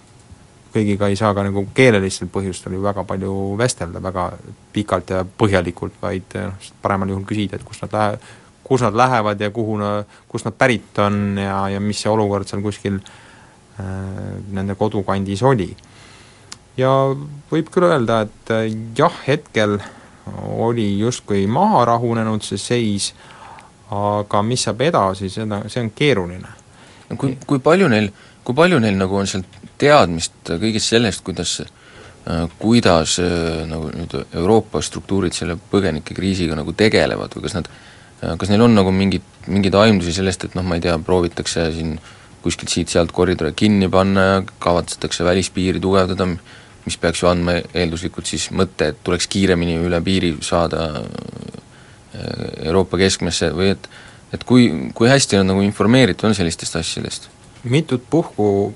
kõigiga 0.74 1.10
ei 1.12 1.18
saa 1.20 1.34
ka 1.38 1.46
nagu 1.46 1.66
keelelistel 1.76 2.30
põhjustel 2.34 2.78
ju 2.78 2.84
väga 2.84 3.06
palju 3.08 3.34
vestelda 3.60 4.02
väga 4.04 4.30
pikalt 4.74 5.14
ja 5.14 5.24
põhjalikult, 5.26 5.98
vaid 6.02 6.38
noh, 6.40 6.70
paremal 6.82 7.14
juhul 7.14 7.28
küsida, 7.30 7.60
et 7.60 7.66
kust 7.68 7.86
nad 7.86 7.96
lähe-, 7.98 8.22
kus 8.64 8.86
nad 8.86 8.98
lähevad 8.98 9.42
ja 9.42 9.52
kuhu 9.54 9.78
na-, 9.82 10.04
kust 10.32 10.50
nad 10.50 10.58
pärit 10.58 11.00
on 11.04 11.38
ja, 11.38 11.66
ja 11.76 11.82
mis 11.84 12.02
see 12.04 12.12
olukord 12.12 12.50
seal 12.50 12.64
kuskil 12.66 13.00
äh, 13.00 13.86
nende 14.52 14.78
kodukandis 14.80 15.44
oli. 15.44 15.74
ja 16.78 16.94
võib 17.52 17.70
küll 17.70 17.90
öelda, 17.90 18.24
et 18.26 18.56
äh, 18.56 18.72
jah, 18.98 19.20
hetkel 19.28 19.78
äh, 19.78 19.92
oli 20.58 21.00
justkui 21.00 21.48
maha 21.48 21.86
rahunenud 21.86 22.44
see 22.46 22.62
seis, 22.62 23.12
aga 23.94 24.42
mis 24.46 24.64
saab 24.68 24.82
edasi, 24.82 25.30
seda, 25.30 25.64
see 25.68 25.84
on 25.84 25.92
keeruline. 25.96 26.60
kui, 27.18 27.38
kui 27.46 27.60
palju 27.60 27.88
neil, 27.92 28.10
kui 28.44 28.56
palju 28.56 28.80
neil 28.82 28.98
nagu 28.98 29.18
on 29.20 29.28
seal 29.30 29.44
teadmist 29.78 30.54
kõigest 30.62 30.94
sellest, 30.94 31.24
kuidas 31.28 31.60
äh, 31.62 32.48
kuidas 32.60 33.18
äh, 33.22 33.64
nagu 33.70 33.92
nüüd 33.94 34.16
Euroopa 34.32 34.82
struktuurid 34.82 35.36
selle 35.36 35.58
põgenikekriisiga 35.72 36.58
nagu 36.58 36.74
tegelevad 36.78 37.36
või 37.36 37.46
kas 37.46 37.58
nad, 37.60 37.70
äh, 38.24 38.34
kas 38.40 38.50
neil 38.50 38.66
on 38.66 38.76
nagu 38.80 38.96
mingid, 38.96 39.26
mingeid 39.48 39.78
aimdusi 39.78 40.16
sellest, 40.16 40.48
et 40.48 40.58
noh, 40.58 40.66
ma 40.66 40.80
ei 40.80 40.86
tea, 40.88 40.98
proovitakse 40.98 41.70
siin 41.76 41.98
kuskilt 42.44 42.72
siit-sealt 42.74 43.14
koridore 43.16 43.54
kinni 43.56 43.88
panna 43.92 44.24
ja 44.26 44.42
kavatsetakse 44.64 45.24
välispiiri 45.24 45.80
tugevdada, 45.84 46.28
mis 46.86 46.98
peaks 47.00 47.24
ju 47.24 47.30
andma 47.30 47.58
eelduslikult 47.74 48.28
siis 48.28 48.50
mõtte, 48.56 48.92
et 48.92 49.04
tuleks 49.04 49.28
kiiremini 49.32 49.78
üle 49.86 50.00
piiri 50.04 50.34
saada 50.44 50.88
äh, 51.00 51.60
Euroopa 52.68 53.00
keskmesse 53.02 53.54
või 53.56 53.74
et 53.76 53.90
et 54.34 54.44
kui, 54.50 54.66
kui 54.98 55.10
hästi 55.12 55.38
nad 55.38 55.52
nagu 55.52 55.62
informeeritud 55.62 56.26
on 56.30 56.38
sellistest 56.38 56.80
asjadest? 56.80 57.30
mitut 57.70 58.04
puhku, 58.12 58.74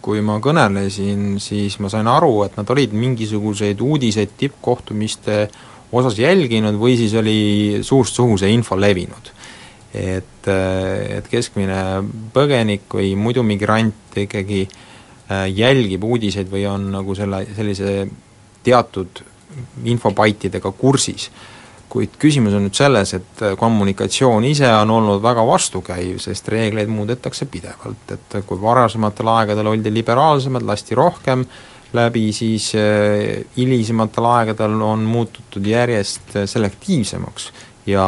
kui 0.00 0.22
ma 0.24 0.38
kõnelesin, 0.40 1.34
siis 1.44 1.74
ma 1.82 1.90
sain 1.92 2.06
aru, 2.08 2.44
et 2.46 2.54
nad 2.56 2.70
olid 2.72 2.94
mingisuguseid 2.96 3.82
uudiseid 3.84 4.32
tippkohtumiste 4.40 5.42
osas 5.92 6.16
jälginud 6.16 6.78
või 6.80 6.94
siis 6.96 7.12
oli 7.20 7.82
suust 7.84 8.16
suhu 8.16 8.38
see 8.40 8.54
info 8.54 8.78
levinud. 8.80 9.34
et, 9.92 10.46
et 10.46 11.28
keskmine 11.28 11.82
põgenik 12.32 12.86
või 12.94 13.12
muidu 13.18 13.42
migrant 13.42 14.16
ikkagi 14.16 14.68
Äh, 14.70 14.89
jälgib 15.30 16.04
uudiseid 16.04 16.48
või 16.50 16.64
on 16.66 16.88
nagu 16.90 17.14
selle, 17.14 17.44
sellise 17.56 18.08
teatud 18.66 19.22
infobaitidega 19.84 20.72
kursis. 20.72 21.30
kuid 21.90 22.12
küsimus 22.22 22.54
on 22.54 22.62
nüüd 22.68 22.76
selles, 22.78 23.10
et 23.16 23.40
kommunikatsioon 23.58 24.44
ise 24.46 24.68
on 24.70 24.92
olnud 24.94 25.22
väga 25.22 25.42
vastukäiv, 25.46 26.20
sest 26.22 26.46
reegleid 26.48 26.86
muudetakse 26.86 27.48
pidevalt, 27.50 28.12
et 28.14 28.36
kui 28.46 28.60
varasematel 28.62 29.26
aegadel 29.32 29.72
oldi 29.72 29.90
liberaalsemad, 29.94 30.62
lasti 30.62 30.94
rohkem 30.94 31.42
läbi, 31.92 32.28
siis 32.32 32.68
äh, 32.78 33.42
hilisematel 33.56 34.28
aegadel 34.30 34.76
on 34.86 35.02
muututud 35.02 35.66
järjest 35.66 36.36
selektiivsemaks 36.46 37.50
ja 37.90 38.06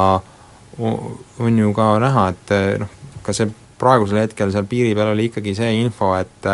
on 1.38 1.58
ju 1.58 1.72
ka 1.74 1.88
näha, 2.00 2.28
et 2.28 2.54
noh, 2.80 2.92
ka 3.22 3.35
see 3.35 3.50
praegusel 3.82 4.22
hetkel 4.22 4.52
seal 4.54 4.68
piiri 4.70 4.94
peal 4.94 5.12
oli 5.12 5.26
ikkagi 5.30 5.56
see 5.58 5.74
info, 5.82 6.14
et 6.16 6.48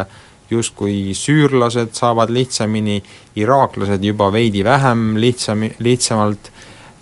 justkui 0.51 1.15
süürlased 1.15 1.93
saavad 1.93 2.31
lihtsamini, 2.33 3.03
iraaklased 3.37 4.05
juba 4.05 4.33
veidi 4.33 4.65
vähem 4.65 5.17
lihtsam, 5.21 5.67
lihtsamalt 5.79 6.51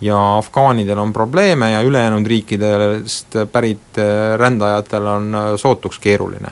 ja 0.01 0.37
afgaanidel 0.37 0.99
on 0.99 1.13
probleeme 1.13 1.71
ja 1.71 1.81
ülejäänud 1.83 2.27
riikidest 2.27 3.37
pärit 3.53 3.99
äh, 3.99 4.39
rändajatel 4.39 5.07
on 5.07 5.35
äh, 5.35 5.43
sootuks 5.57 5.99
keeruline. 5.99 6.49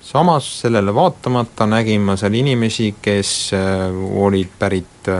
samas 0.00 0.60
sellele 0.60 0.94
vaatamata 0.94 1.66
nägin 1.66 2.00
ma 2.00 2.16
seal 2.16 2.34
inimesi, 2.34 2.94
kes 3.02 3.50
äh, 3.52 4.22
olid 4.22 4.48
pärit 4.58 5.10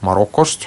Marokost, 0.00 0.64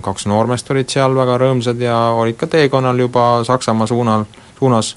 kaks 0.00 0.26
noormeest 0.26 0.70
olid 0.70 0.90
seal 0.90 1.14
väga 1.16 1.38
rõõmsad 1.40 1.80
ja 1.80 1.96
olid 2.18 2.36
ka 2.36 2.46
teekonnal 2.46 2.98
juba 2.98 3.44
Saksamaa 3.44 3.86
suunal, 3.86 4.24
suunas, 4.58 4.90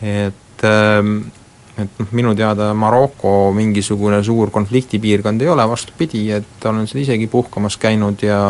et 0.00 0.64
ähm, 0.64 1.18
et 1.84 2.00
noh, 2.00 2.08
minu 2.16 2.34
teada 2.38 2.70
Maroko 2.74 3.52
mingisugune 3.56 4.22
suur 4.24 4.50
konfliktipiirkond 4.54 5.42
ei 5.42 5.50
ole, 5.52 5.66
vastupidi, 5.68 6.24
et 6.36 6.66
olen 6.68 6.88
seal 6.88 7.02
isegi 7.04 7.28
puhkamas 7.30 7.78
käinud 7.80 8.22
ja 8.26 8.40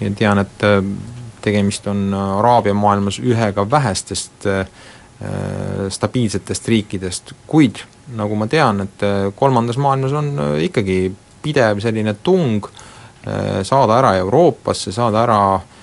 ja 0.00 0.10
tean, 0.12 0.42
et 0.42 0.64
äh, 0.66 0.80
tegemist 1.42 1.86
on 1.88 2.10
Araabia 2.14 2.74
maailmas 2.74 3.20
ühega 3.22 3.64
vähestest 3.70 4.48
äh, 4.50 4.66
stabiilsetest 5.88 6.68
riikidest, 6.68 7.32
kuid 7.46 7.80
nagu 8.16 8.36
ma 8.36 8.48
tean, 8.50 8.84
et 8.84 9.06
äh, 9.06 9.30
kolmandas 9.34 9.78
maailmas 9.80 10.12
on 10.12 10.34
ikkagi 10.62 11.00
pidev 11.42 11.80
selline 11.80 12.16
tung 12.22 12.66
saada 13.66 13.96
ära 13.98 14.12
Euroopasse, 14.20 14.92
saada 14.94 15.24
ära 15.24 15.38
äh, 15.56 15.75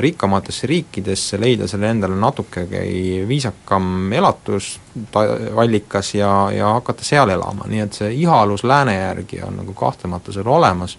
rikkamatesse 0.00 0.66
riikidesse, 0.66 1.40
leida 1.40 1.66
selle 1.68 1.90
endale 1.90 2.16
natukegi 2.16 3.24
viisakam 3.28 4.12
elatusallikas 4.12 6.14
ja, 6.14 6.30
ja 6.54 6.72
hakata 6.78 7.04
seal 7.04 7.28
elama, 7.34 7.68
nii 7.68 7.82
et 7.84 7.98
see 8.00 8.12
ihalus 8.22 8.64
lääne 8.64 8.94
järgi 8.94 9.42
on 9.44 9.60
nagu 9.60 9.74
kahtlemata 9.76 10.32
seal 10.32 10.48
olemas 10.48 10.96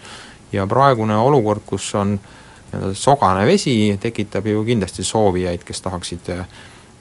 ja 0.52 0.68
praegune 0.68 1.18
olukord, 1.18 1.66
kus 1.66 1.96
on 1.96 2.20
nii-öelda 2.72 2.94
sogane 2.94 3.46
vesi, 3.50 3.98
tekitab 4.02 4.46
ju 4.46 4.62
kindlasti 4.66 5.04
soovijaid, 5.04 5.66
kes 5.66 5.82
tahaksid 5.82 6.30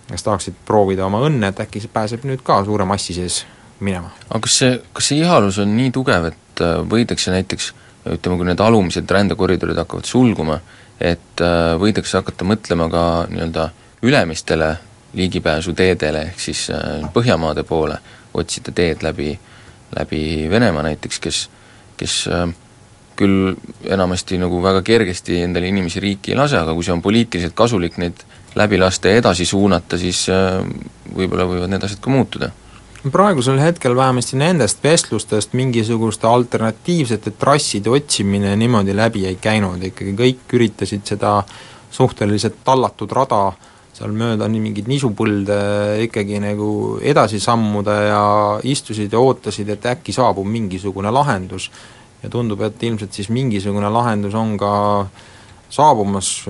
kes 0.09 0.24
tahaksid 0.24 0.57
proovida 0.64 1.07
oma 1.07 1.20
õnne, 1.26 1.52
et 1.52 1.61
äkki 1.61 1.83
see 1.85 1.92
pääseb 1.92 2.24
nüüd 2.28 2.42
ka 2.44 2.62
suure 2.64 2.87
massi 2.88 3.16
sees 3.16 3.42
minema. 3.85 4.11
aga 4.28 4.40
kas 4.46 4.59
see, 4.62 4.78
kas 4.92 5.11
see 5.11 5.20
ihalus 5.20 5.61
on 5.62 5.74
nii 5.76 5.92
tugev, 5.94 6.31
et 6.33 6.64
äh, 6.64 6.81
võidakse 6.88 7.35
näiteks 7.35 7.72
ütleme, 8.14 8.38
kui 8.40 8.48
need 8.48 8.61
alumised 8.64 9.11
rändekoridorid 9.11 9.76
hakkavad 9.76 10.09
sulguma, 10.09 10.59
et 11.00 11.42
äh, 11.44 11.74
võidakse 11.80 12.18
hakata 12.18 12.46
mõtlema 12.48 12.88
ka 12.90 13.02
nii-öelda 13.30 13.68
ülemistele 14.02 14.72
ligipääsuteedele, 15.18 16.24
ehk 16.30 16.40
siis 16.42 16.68
äh, 16.74 17.04
Põhjamaade 17.14 17.64
poole, 17.66 17.98
otsida 18.34 18.74
teed 18.74 19.04
läbi, 19.06 19.32
läbi 19.96 20.22
Venemaa 20.50 20.84
näiteks, 20.90 21.20
kes, 21.22 21.42
kes 21.96 22.16
küll 23.18 23.54
enamasti 23.90 24.38
nagu 24.38 24.61
väga 24.62 24.82
kergesti 24.87 25.40
endale 25.42 25.70
inimesi 25.72 26.00
riiki 26.00 26.34
ei 26.34 26.38
lase, 26.38 26.58
aga 26.61 26.74
kui 26.74 26.87
see 26.87 26.94
on 26.94 27.02
poliitiliselt 27.02 27.56
kasulik 27.58 27.98
neid 27.98 28.20
läbi 28.58 28.78
lasta 28.78 29.11
ja 29.11 29.22
edasi 29.22 29.46
suunata, 29.46 29.98
siis 29.98 30.26
võib-olla 30.28 31.48
võivad 31.48 31.72
need 31.72 31.87
asjad 31.88 32.02
ka 32.04 32.12
muutuda 32.14 32.52
praegusel 33.06 33.61
hetkel 33.62 33.94
vähemasti 33.96 34.37
nendest 34.37 34.82
vestlustest 34.82 35.52
mingisuguste 35.54 36.26
alternatiivsete 36.26 37.30
trasside 37.30 37.90
otsimine 37.90 38.56
niimoodi 38.56 38.96
läbi 38.96 39.26
ei 39.28 39.37
käinud, 39.40 39.82
ikkagi 39.90 40.14
kõik 40.18 40.54
üritasid 40.58 41.06
seda 41.06 41.42
suhteliselt 41.94 42.58
tallatud 42.66 43.12
rada 43.14 43.52
seal 43.94 44.14
mööda 44.14 44.48
nii 44.50 44.62
mingeid 44.62 44.90
nisupõlde 44.90 45.58
ikkagi 46.06 46.40
nagu 46.42 46.98
edasi 47.02 47.40
sammuda 47.42 47.94
ja 48.02 48.24
istusid 48.66 49.14
ja 49.14 49.22
ootasid, 49.22 49.70
et 49.74 49.87
äkki 49.94 50.14
saabub 50.14 50.46
mingisugune 50.46 51.11
lahendus. 51.14 51.70
ja 52.22 52.28
tundub, 52.28 52.61
et 52.66 52.82
ilmselt 52.82 53.14
siis 53.14 53.28
mingisugune 53.30 53.88
lahendus 53.94 54.34
on 54.34 54.56
ka 54.58 55.06
saabumas, 55.70 56.48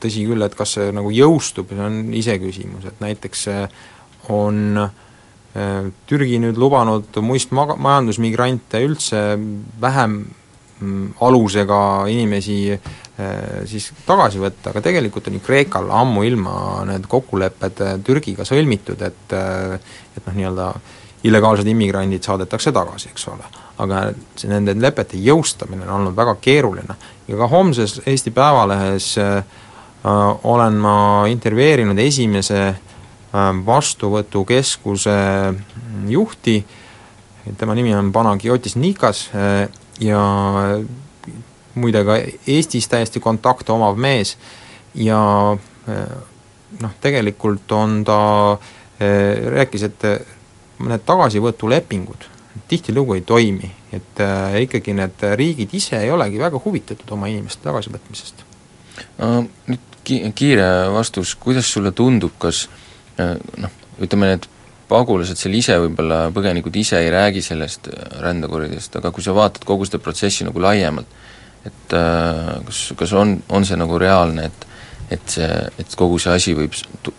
tõsi 0.00 0.24
küll, 0.24 0.40
et 0.40 0.54
kas 0.56 0.72
see 0.78 0.92
nagu 0.96 1.10
jõustub, 1.12 1.68
see 1.68 1.84
on 1.84 2.14
iseküsimus, 2.16 2.86
et 2.88 3.00
näiteks 3.04 3.44
on 4.32 4.78
äh, 4.80 5.09
Türgi 6.06 6.38
nüüd 6.38 6.58
lubanud 6.62 7.16
muist 7.26 7.50
maga-, 7.50 7.74
majandusmigrante 7.74 8.78
üldse 8.86 9.22
vähem 9.82 10.20
mm, 10.78 11.08
alusega 11.26 11.80
inimesi 12.06 12.58
äh, 12.70 13.64
siis 13.66 13.88
tagasi 14.06 14.38
võtta, 14.38 14.70
aga 14.70 14.84
tegelikult 14.84 15.26
on 15.26 15.40
ju 15.40 15.42
Kreekal 15.42 15.90
ammuilma 15.90 16.84
need 16.92 17.08
kokkulepped 17.10 17.82
äh, 17.82 17.96
Türgiga 18.06 18.46
sõlmitud, 18.46 19.02
et 19.02 19.34
et 19.34 20.26
noh, 20.26 20.36
nii-öelda 20.36 20.68
illegaalsed 21.26 21.66
immigrandid 21.68 22.24
saadetakse 22.24 22.72
tagasi, 22.72 23.10
eks 23.10 23.26
ole. 23.28 23.50
aga 23.80 24.04
nende 24.52 24.74
lepete 24.76 25.16
jõustamine 25.16 25.86
on 25.86 25.94
olnud 25.94 26.16
väga 26.16 26.34
keeruline 26.40 26.94
ja 27.26 27.36
ka 27.40 27.46
homses 27.48 28.00
Eesti 28.06 28.30
Päevalehes 28.30 29.16
äh, 29.18 29.42
olen 30.44 30.78
ma 30.78 30.94
intervjueerinud 31.28 31.98
esimese 31.98 32.60
äh, 32.68 32.80
vastuvõtukeskuse 33.66 35.16
juhti, 36.08 36.64
tema 37.58 37.74
nimi 37.74 37.94
on 37.94 38.12
Panagiotis 38.12 38.76
Nikas 38.76 39.30
äh, 39.34 39.68
ja 40.00 40.22
muide 41.74 42.02
ka 42.04 42.18
Eestis 42.46 42.88
täiesti 42.88 43.20
kontakte 43.20 43.72
omav 43.72 43.98
mees. 43.98 44.36
Ja 44.94 45.20
äh, 45.88 46.02
noh, 46.80 46.96
tegelikult 47.00 47.72
on 47.72 48.02
ta, 48.04 48.18
äh, 48.98 49.38
rääkis, 49.54 49.86
et 49.86 50.10
need 50.80 51.06
tagasivõtulepingud 51.06 52.28
tihtilugu 52.70 53.14
ei 53.14 53.22
toimi, 53.26 53.68
et 53.94 54.20
ikkagi 54.62 54.92
need 54.94 55.22
riigid 55.38 55.70
ise 55.74 55.98
ei 56.02 56.10
olegi 56.10 56.38
väga 56.38 56.58
huvitatud 56.62 57.12
oma 57.14 57.28
inimeste 57.30 57.62
tagasivõtmisest. 57.62 58.42
Nüüd 59.70 59.98
ki-, 60.06 60.20
kiire 60.34 60.66
vastus, 60.94 61.34
kuidas 61.38 61.70
sulle 61.72 61.92
tundub, 61.94 62.34
kas 62.42 62.64
noh, 63.64 63.76
ütleme 64.00 64.32
need 64.32 64.48
pagulased 64.90 65.38
seal 65.38 65.54
ise 65.58 65.76
võib-olla, 65.84 66.28
põgenikud 66.34 66.74
ise 66.80 66.98
ei 67.02 67.10
räägi 67.12 67.42
sellest 67.44 67.90
äh, 67.90 68.16
rändekoridorist, 68.24 68.96
aga 68.98 69.12
kui 69.14 69.24
sa 69.24 69.34
vaatad 69.36 69.66
kogu 69.68 69.86
seda 69.86 70.02
protsessi 70.02 70.46
nagu 70.46 70.62
laiemalt, 70.62 71.18
et 71.66 71.96
äh, 71.96 72.56
kas, 72.66 72.84
kas 72.98 73.14
on, 73.18 73.36
on 73.54 73.66
see 73.66 73.78
nagu 73.80 74.00
reaalne, 74.00 74.50
et 74.50 74.66
et 75.10 75.32
see, 75.32 75.46
et 75.82 75.94
kogu 75.98 76.20
see 76.22 76.30
asi 76.30 76.52
võib 76.54 76.76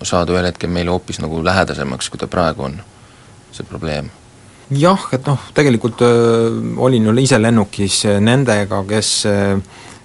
saada 0.07 0.31
ühel 0.31 0.45
hetkel 0.47 0.69
meile 0.71 0.93
hoopis 0.93 1.17
nagu 1.19 1.41
lähedasemaks, 1.43 2.07
kui 2.07 2.21
ta 2.21 2.29
praegu 2.31 2.63
on, 2.69 2.77
see 3.51 3.67
probleem? 3.67 4.07
jah, 4.71 5.09
et 5.11 5.27
noh, 5.27 5.49
tegelikult 5.51 5.99
öö, 6.07 6.13
äh, 6.47 6.77
olin 6.79 7.09
ju 7.09 7.15
ise 7.19 7.39
lennukis 7.41 8.05
nendega, 8.23 8.79
kes 8.87 9.09
öö, 9.27 9.57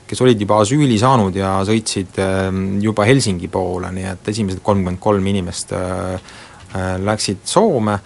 kes 0.06 0.20
olid 0.22 0.40
juba 0.40 0.60
asüüli 0.62 0.98
saanud 1.00 1.36
ja 1.36 1.56
sõitsid 1.66 2.20
ähm, 2.22 2.62
juba 2.82 3.06
Helsingi 3.08 3.48
poole, 3.52 3.90
nii 3.94 4.06
et 4.12 4.30
esimesed 4.32 4.62
kolmkümmend 4.64 5.00
kolm 5.02 5.26
inimest 5.26 5.74
äh, 5.76 6.14
äh, 6.14 6.92
läksid 7.02 7.42
Soome 7.48 7.98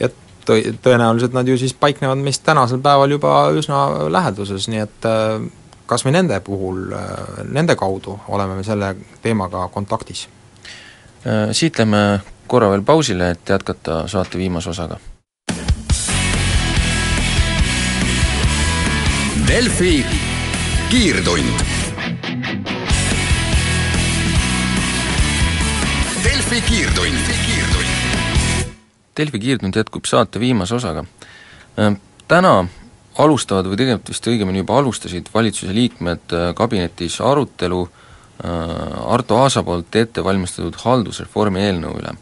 ja 0.00 0.10
tõ-, 0.46 0.62
tõenäoliselt 0.82 1.34
nad 1.36 1.48
ju 1.48 1.58
siis 1.60 1.74
paiknevad 1.74 2.22
meist 2.22 2.44
tänasel 2.46 2.82
päeval 2.84 3.16
juba 3.16 3.34
üsna 3.56 3.82
läheduses, 4.12 4.68
nii 4.72 4.84
et 4.84 5.10
kas 5.86 6.06
me 6.06 6.14
nende 6.14 6.38
puhul, 6.46 6.88
nende 7.54 7.76
kaudu 7.78 8.18
oleme 8.34 8.58
me 8.58 8.64
selle 8.66 8.94
teemaga 9.22 9.68
kontaktis? 9.74 10.26
Siit 11.54 11.78
lähme 11.78 12.00
korra 12.46 12.70
veel 12.70 12.82
pausile, 12.86 13.30
et 13.34 13.48
jätkata 13.50 14.04
saate 14.10 14.38
viimase 14.38 14.70
osaga. 14.70 14.98
Delfi 19.46 20.04
kiirtund. 20.90 21.60
Delfi 26.24 26.60
kiirtund. 26.60 27.16
Delfi 29.16 29.38
kiirtund 29.38 29.76
jätkub 29.76 30.04
saate 30.06 30.40
viimase 30.40 30.74
osaga. 30.74 31.04
Äh, 31.78 31.96
täna 32.28 32.68
alustavad 33.18 33.66
või 33.66 33.80
tegelikult 33.80 34.12
vist 34.12 34.28
õigemini 34.30 34.62
juba 34.62 34.76
alustasid 34.78 35.32
valitsuse 35.34 35.74
liikmed 35.74 36.36
äh, 36.36 36.52
kabinetis 36.54 37.18
arutelu 37.20 37.82
äh, 37.88 39.10
Arto 39.14 39.40
Aasa 39.42 39.64
poolt 39.66 39.98
ette 39.98 40.24
valmistatud 40.24 40.78
haldusreformi 40.84 41.64
eelnõu 41.66 41.98
üle. 41.98 42.14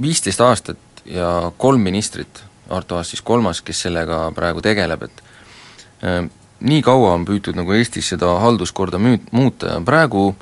Viisteist 0.00 0.40
aastat 0.44 1.04
ja 1.08 1.52
kolm 1.56 1.84
ministrit, 1.84 2.42
Arto 2.70 2.96
Aas 2.96 3.12
siis 3.12 3.22
kolmas, 3.24 3.60
kes 3.64 3.86
sellega 3.86 4.26
praegu 4.36 4.60
tegeleb, 4.64 5.06
et 5.08 5.22
nii 6.60 6.82
kaua 6.82 7.12
on 7.14 7.24
püütud 7.28 7.56
nagu 7.58 7.72
Eestis 7.76 8.08
seda 8.14 8.38
halduskorda 8.40 9.00
müü-, 9.02 9.22
muuta 9.30 9.74
ja 9.74 9.80
praegu 9.84 10.34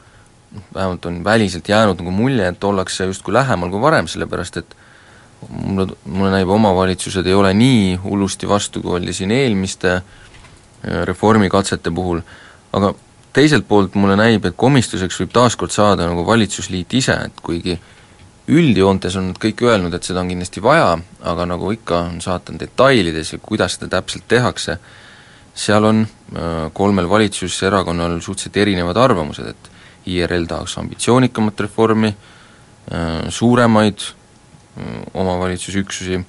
vähemalt 0.74 1.06
on 1.06 1.24
väliselt 1.24 1.68
jäänud 1.68 1.98
nagu 1.98 2.10
mulje, 2.10 2.48
et 2.48 2.64
ollakse 2.64 3.04
justkui 3.04 3.34
lähemal 3.34 3.70
kui 3.70 3.80
varem, 3.80 4.06
sellepärast 4.06 4.56
et 4.56 4.76
mulle, 5.48 5.86
mulle 6.04 6.30
näib, 6.30 6.48
omavalitsused 6.48 7.26
ei 7.26 7.34
ole 7.34 7.54
nii 7.54 7.96
hullusti 8.04 8.48
vastu, 8.48 8.82
kui 8.82 8.98
oli 9.00 9.12
siin 9.12 9.34
eelmiste 9.34 9.94
äh, 9.94 10.04
reformikatsete 11.04 11.90
puhul, 11.90 12.20
aga 12.72 12.94
teiselt 13.34 13.66
poolt 13.68 13.94
mulle 13.98 14.16
näib, 14.16 14.46
et 14.46 14.56
komistuseks 14.56 15.18
võib 15.20 15.34
taaskord 15.34 15.74
saada 15.74 16.06
nagu 16.06 16.26
valitsusliit 16.26 16.94
ise, 16.94 17.16
et 17.26 17.42
kuigi 17.42 17.78
üldjoontes 18.54 19.16
on 19.16 19.30
nad 19.32 19.40
kõik 19.40 19.62
öelnud, 19.64 19.94
et 19.96 20.04
seda 20.04 20.20
on 20.20 20.30
kindlasti 20.30 20.62
vaja, 20.62 20.98
aga 21.24 21.46
nagu 21.48 21.72
ikka, 21.72 22.02
on 22.12 22.20
saatan 22.20 22.60
detailides 22.60 23.32
ja 23.32 23.40
kuidas 23.42 23.78
seda 23.78 23.96
täpselt 23.96 24.28
tehakse, 24.28 24.78
seal 25.54 25.84
on 25.84 26.02
äh, 26.02 26.70
kolmel 26.72 27.08
valitsuserakonnal 27.08 28.20
suhteliselt 28.20 28.56
erinevad 28.56 28.96
arvamused, 28.96 29.46
et 29.46 29.70
IRL 30.10 30.46
tahaks 30.50 30.78
ambitsioonikamat 30.78 31.60
reformi, 31.66 32.10
äh, 32.10 33.28
suuremaid 33.28 33.98
äh, 34.02 35.02
omavalitsusüksusi, 35.14 36.24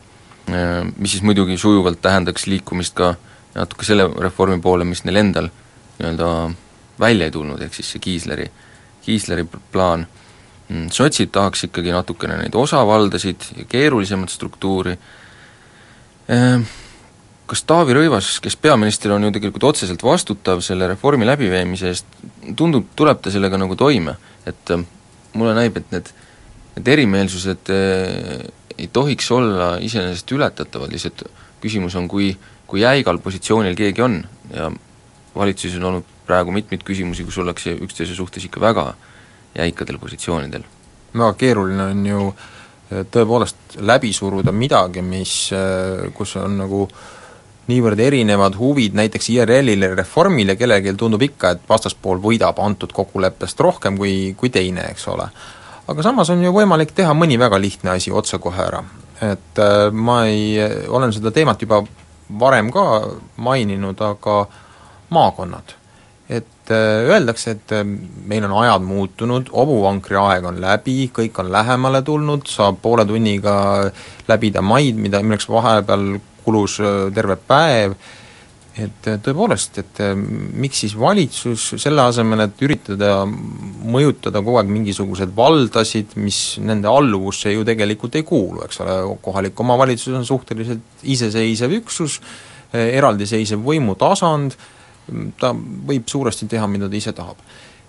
mis 0.98 1.12
siis 1.12 1.24
muidugi 1.26 1.58
sujuvalt 1.58 1.98
tähendaks 2.06 2.44
liikumist 2.46 2.94
ka 2.94 3.16
natuke 3.56 3.86
selle 3.88 4.06
reformi 4.22 4.60
poole, 4.62 4.86
mis 4.86 5.02
neil 5.08 5.18
endal 5.24 5.48
nii-öelda 5.98 6.28
välja 7.02 7.26
ei 7.26 7.34
tulnud, 7.34 7.62
ehk 7.66 7.74
siis 7.74 7.90
see 7.96 8.04
Kiisleri, 8.04 8.46
Kiisleri 9.02 9.48
plaan, 9.74 10.06
mm, 10.70 10.92
sotsid 10.94 11.32
tahaks 11.34 11.66
ikkagi 11.66 11.96
natukene 11.96 12.38
neid 12.44 12.56
osavaldasid 12.62 13.48
ja 13.58 13.66
keerulisemat 13.70 14.30
struktuuri, 14.30 14.94
kas 17.46 17.64
Taavi 17.70 17.94
Rõivas, 17.94 18.40
kes 18.42 18.58
peaminister 18.58 19.14
on 19.14 19.28
ju 19.28 19.32
tegelikult 19.36 19.70
otseselt 19.70 20.04
vastutav 20.04 20.64
selle 20.66 20.88
reformi 20.90 21.28
läbiviimise 21.28 21.92
eest, 21.92 22.20
tundub, 22.58 22.88
tuleb 22.98 23.22
ta 23.22 23.34
sellega 23.34 23.60
nagu 23.62 23.78
toime, 23.78 24.16
et 24.50 24.74
äh, 24.74 24.86
mulle 25.38 25.54
näib, 25.58 25.78
et 25.78 25.92
need, 25.94 26.12
need 26.78 26.94
erimeelsused 26.96 27.74
äh, 27.74 28.48
ei 28.78 28.90
tohiks 28.92 29.30
olla 29.32 29.76
iseenesest 29.84 30.32
ületatavad, 30.36 30.92
lihtsalt 30.92 31.26
küsimus 31.64 31.96
on, 31.96 32.10
kui, 32.12 32.34
kui 32.68 32.82
jäigal 32.82 33.22
positsioonil 33.24 33.78
keegi 33.78 34.04
on. 34.04 34.20
Ja 34.52 34.72
valitsuses 35.36 35.78
on 35.80 35.90
olnud 35.90 36.12
praegu 36.28 36.54
mitmeid 36.56 36.84
küsimusi, 36.86 37.26
kus 37.28 37.38
ollakse 37.42 37.76
üksteise 37.86 38.16
suhtes 38.18 38.46
ikka 38.48 38.62
väga 38.62 38.94
jäikadel 39.56 40.00
positsioonidel. 40.00 40.64
väga 41.14 41.34
keeruline 41.34 41.84
on 41.84 42.06
ju 42.06 42.22
äh, 42.28 43.06
tõepoolest 43.12 43.78
läbi 43.80 44.14
suruda 44.14 44.52
midagi, 44.52 45.02
mis, 45.02 45.52
äh, 45.54 46.12
kus 46.14 46.36
on 46.36 46.58
nagu 46.58 46.88
niivõrd 47.68 48.00
erinevad 48.00 48.58
huvid 48.60 48.96
näiteks 48.98 49.30
IRL-il 49.34 49.86
ja 49.88 49.94
Reformil 49.96 50.54
ja 50.54 50.56
kellelgi 50.60 50.94
tundub 50.98 51.24
ikka, 51.26 51.56
et 51.56 51.70
vastaspool 51.70 52.22
võidab 52.24 52.60
antud 52.62 52.94
kokkuleppest 52.94 53.60
rohkem 53.60 53.98
kui, 53.98 54.34
kui 54.38 54.52
teine, 54.54 54.90
eks 54.92 55.08
ole. 55.14 55.30
aga 55.88 56.04
samas 56.04 56.30
on 56.34 56.44
ju 56.44 56.52
võimalik 56.54 56.94
teha 56.96 57.14
mõni 57.14 57.40
väga 57.40 57.60
lihtne 57.62 57.96
asi 57.96 58.12
otsekohe 58.12 58.62
ära. 58.68 58.84
et 59.22 59.60
äh, 59.60 59.92
ma 59.92 60.26
ei, 60.26 60.60
olen 60.88 61.14
seda 61.14 61.32
teemat 61.32 61.62
juba 61.62 61.84
varem 62.40 62.72
ka 62.72 62.86
maininud, 63.38 64.02
aga 64.02 64.46
maakonnad 65.10 65.76
et 66.30 66.72
äh, 66.72 67.06
öeldakse, 67.06 67.52
et 67.52 67.72
äh, 67.72 67.84
meil 68.26 68.46
on 68.48 68.54
ajad 68.64 68.82
muutunud, 68.82 69.50
hobuvankri 69.54 70.18
aeg 70.18 70.46
on 70.50 70.58
läbi, 70.62 71.10
kõik 71.14 71.38
on 71.42 71.52
lähemale 71.54 72.02
tulnud, 72.02 72.48
saab 72.50 72.80
poole 72.82 73.06
tunniga 73.06 73.56
läbida 74.28 74.64
maid, 74.66 74.98
mida, 74.98 75.22
milleks 75.22 75.50
vahepeal 75.50 76.16
kulus 76.46 76.80
äh, 76.80 77.08
terve 77.16 77.38
päev, 77.42 77.98
et 78.76 79.08
tõepoolest, 79.24 79.78
et 79.80 80.00
miks 80.60 80.82
siis 80.84 80.96
valitsus 81.00 81.68
selle 81.80 82.04
asemel, 82.10 82.44
et 82.44 82.64
üritada 82.66 83.22
mõjutada 83.26 84.42
kogu 84.44 84.60
aeg 84.60 84.72
mingisuguseid 84.74 85.32
valdasid, 85.36 86.18
mis 86.20 86.40
nende 86.60 86.90
alluvusse 86.92 87.54
ju 87.54 87.64
tegelikult 87.68 88.18
ei 88.20 88.26
kuulu, 88.28 88.66
eks 88.66 88.82
ole, 88.84 88.98
kohalik 89.24 89.60
omavalitsus 89.64 90.18
on 90.20 90.28
suhteliselt 90.28 91.06
iseseisev 91.16 91.78
üksus, 91.80 92.20
eraldiseisev 92.76 93.64
võimutasand, 93.64 94.58
ta 95.40 95.54
võib 95.56 96.10
suuresti 96.12 96.50
teha, 96.52 96.68
mida 96.68 96.90
ta 96.92 97.00
ise 97.00 97.16
tahab. 97.16 97.40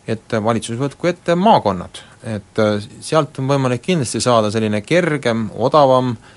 et 0.06 0.30
valitsus 0.38 0.78
võtku 0.78 1.08
ette 1.10 1.34
maakonnad, 1.34 1.98
et 2.22 2.58
äh, 2.62 2.84
sealt 3.02 3.40
on 3.42 3.48
võimalik 3.50 3.80
kindlasti 3.82 4.20
saada 4.22 4.52
selline 4.54 4.78
kergem, 4.86 5.48
odavam, 5.58 6.12
äh, 6.12 6.35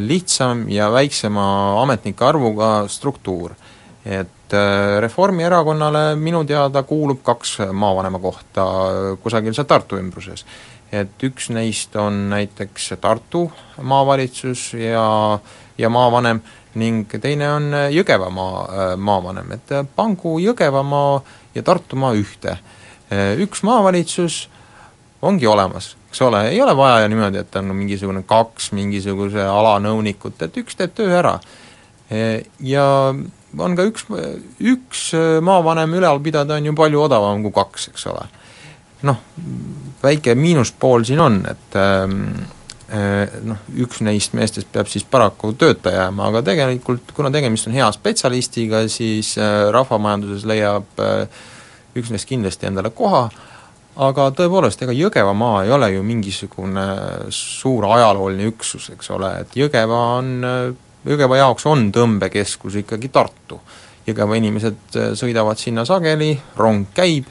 lihtsam 0.00 0.68
ja 0.72 0.88
väiksema 0.92 1.82
ametnike 1.82 2.24
arvuga 2.24 2.88
struktuur. 2.88 3.54
et 4.06 4.54
äh, 4.54 5.00
Reformierakonnale 5.00 6.16
minu 6.16 6.44
teada 6.44 6.82
kuulub 6.82 7.22
kaks 7.22 7.58
maavanema 7.72 8.18
kohta 8.18 8.66
kusagil 9.22 9.54
seal 9.54 9.66
Tartu 9.66 9.98
ümbruses. 9.98 10.46
et 10.92 11.22
üks 11.22 11.50
neist 11.50 11.96
on 11.96 12.28
näiteks 12.30 12.94
Tartu 13.00 13.50
maavalitsus 13.82 14.72
ja, 14.74 15.38
ja 15.78 15.88
maavanem, 15.88 16.40
ning 16.74 17.10
teine 17.20 17.52
on 17.52 17.72
Jõgevamaa 17.90 18.62
äh, 18.62 18.96
maavanem, 18.96 19.52
et 19.52 19.76
pangu 19.96 20.38
Jõgevamaa 20.38 21.20
ja 21.54 21.62
Tartumaa 21.62 22.12
ühte. 22.12 22.58
Üks 23.38 23.62
maavalitsus 23.62 24.48
ongi 25.22 25.46
olemas, 25.46 25.96
eks 26.16 26.24
ole, 26.24 26.42
ei 26.48 26.60
ole 26.64 26.72
vaja 26.76 27.08
niimoodi, 27.12 27.42
et 27.44 27.56
on 27.60 27.74
mingisugune 27.76 28.24
kaks 28.26 28.70
mingisuguse 28.72 29.44
ala 29.44 29.76
nõunikut, 29.84 30.40
et 30.46 30.56
üks 30.62 30.78
teeb 30.78 30.94
töö 30.96 31.12
ära. 31.18 31.36
Ja 32.64 32.86
on 33.12 33.76
ka 33.76 33.84
üks, 33.84 34.06
üks 34.62 35.02
maavanem 35.44 35.96
ülal 35.98 36.22
pidada 36.24 36.56
on 36.56 36.70
ju 36.70 36.74
palju 36.78 37.02
odavam 37.04 37.44
kui 37.44 37.52
kaks, 37.52 37.90
eks 37.92 38.08
ole. 38.12 38.24
noh, 39.06 39.18
väike 40.02 40.32
miinuspool 40.34 41.04
siin 41.04 41.20
on, 41.20 41.42
et 41.50 41.76
ähm, 41.76 42.22
Äh, 42.86 43.26
noh, 43.42 43.58
üks 43.82 43.98
neist 44.06 44.30
meestest 44.38 44.68
peab 44.70 44.86
siis 44.86 45.02
paraku 45.10 45.48
tööta 45.58 45.90
jääma, 45.90 46.28
aga 46.30 46.44
tegelikult 46.46 47.08
kuna 47.16 47.32
tegemist 47.34 47.66
on 47.66 47.74
hea 47.74 47.88
spetsialistiga, 47.90 48.84
siis 48.86 49.32
äh, 49.42 49.72
rahvamajanduses 49.74 50.44
leiab 50.46 51.02
äh, 51.02 51.24
üks 51.98 52.12
neist 52.14 52.28
kindlasti 52.30 52.68
endale 52.70 52.92
koha, 52.94 53.24
aga 53.96 54.30
tõepoolest, 54.36 54.82
ega 54.84 54.94
Jõgevamaa 54.96 55.64
ei 55.64 55.72
ole 55.72 55.90
ju 55.94 56.02
mingisugune 56.06 56.86
suur 57.32 57.86
ajalooline 57.88 58.50
üksus, 58.50 58.90
eks 58.92 59.10
ole, 59.16 59.32
et 59.42 59.56
Jõgeva 59.56 60.00
on, 60.18 60.34
Jõgeva 61.06 61.40
jaoks 61.40 61.66
on 61.70 61.88
tõmbekeskus 61.94 62.80
ikkagi 62.82 63.08
Tartu. 63.14 63.60
Jõgeva 64.06 64.36
inimesed 64.38 64.98
sõidavad 65.18 65.58
sinna 65.58 65.86
sageli, 65.88 66.34
rong 66.58 66.92
käib, 66.94 67.30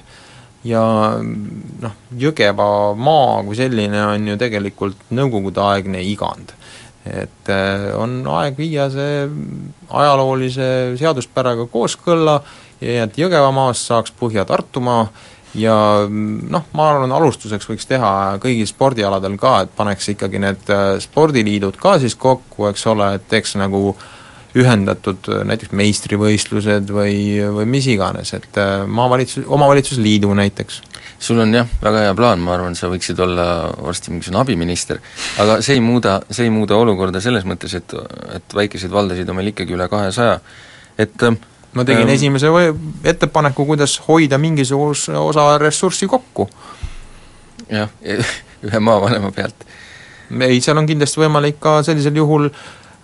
ja 0.65 0.82
noh, 1.21 1.95
Jõgeva 2.17 2.67
maa 2.97 3.41
kui 3.45 3.58
selline 3.58 4.01
on 4.10 4.30
ju 4.32 4.38
tegelikult 4.41 5.10
nõukogudeaegne 5.13 6.01
igand. 6.12 6.56
et 7.06 7.49
äh, 7.54 7.91
on 7.93 8.23
aeg 8.34 8.56
viia 8.58 8.88
see 8.89 9.28
ajaloolise 9.93 10.97
seaduspäraga 10.97 11.67
kooskõlla 11.69 12.39
et 12.82 13.17
Jõgevamaast 13.17 13.91
saaks 13.91 14.13
Põhja-Tartumaa 14.19 15.06
ja 15.55 15.75
noh, 16.09 16.65
ma 16.75 16.89
arvan, 16.91 17.13
alustuseks 17.15 17.69
võiks 17.69 17.87
teha 17.89 18.11
kõigil 18.43 18.67
spordialadel 18.69 19.37
ka, 19.41 19.61
et 19.65 19.71
paneks 19.77 20.11
ikkagi 20.15 20.41
need 20.43 20.73
äh, 20.73 20.97
spordiliidud 21.03 21.79
ka 21.81 21.97
siis 22.01 22.17
kokku, 22.19 22.67
eks 22.71 22.85
ole, 22.91 23.15
et 23.17 23.27
teeks 23.31 23.55
nagu 23.61 23.93
ühendatud 24.55 25.29
äh, 25.31 25.43
näiteks 25.47 25.73
meistrivõistlused 25.75 26.91
või, 26.95 27.15
või 27.55 27.67
mis 27.77 27.87
iganes, 27.91 28.33
et 28.37 28.59
äh, 28.61 28.83
maavalitsus, 28.87 29.47
omavalitsusliidu 29.47 30.33
näiteks. 30.41 30.81
sul 31.19 31.39
on 31.39 31.53
jah, 31.53 31.67
väga 31.81 32.05
hea 32.05 32.13
plaan, 32.15 32.43
ma 32.43 32.53
arvan, 32.55 32.75
sa 32.75 32.91
võiksid 32.91 33.19
olla 33.23 33.71
varsti 33.81 34.11
mingisugune 34.11 34.41
abiminister, 34.41 34.99
aga 35.39 35.61
see 35.63 35.79
ei 35.79 35.83
muuda, 35.83 36.19
see 36.29 36.47
ei 36.49 36.53
muuda 36.53 36.75
olukorda 36.75 37.21
selles 37.23 37.47
mõttes, 37.47 37.73
et, 37.75 37.95
et 38.35 38.55
väikeseid 38.55 38.91
valdasid 38.91 39.29
on 39.29 39.39
meil 39.39 39.53
ikkagi 39.53 39.75
üle 39.75 39.87
kahesaja, 39.91 40.39
et 40.99 41.23
äh, 41.23 41.37
ma 41.75 41.83
tegin 41.83 42.07
ähm, 42.07 42.15
esimese 42.15 42.51
ettepaneku, 43.03 43.65
kuidas 43.65 43.97
hoida 44.07 44.39
mingisuguse 44.41 45.17
osa 45.19 45.57
ressurssi 45.61 46.07
kokku. 46.07 46.49
jah, 47.69 47.91
ühe 48.67 48.79
maavanema 48.79 49.31
pealt. 49.35 49.67
ei, 50.39 50.61
seal 50.61 50.81
on 50.81 50.89
kindlasti 50.89 51.21
võimalik 51.21 51.61
ka 51.61 51.81
sellisel 51.85 52.23
juhul 52.23 52.49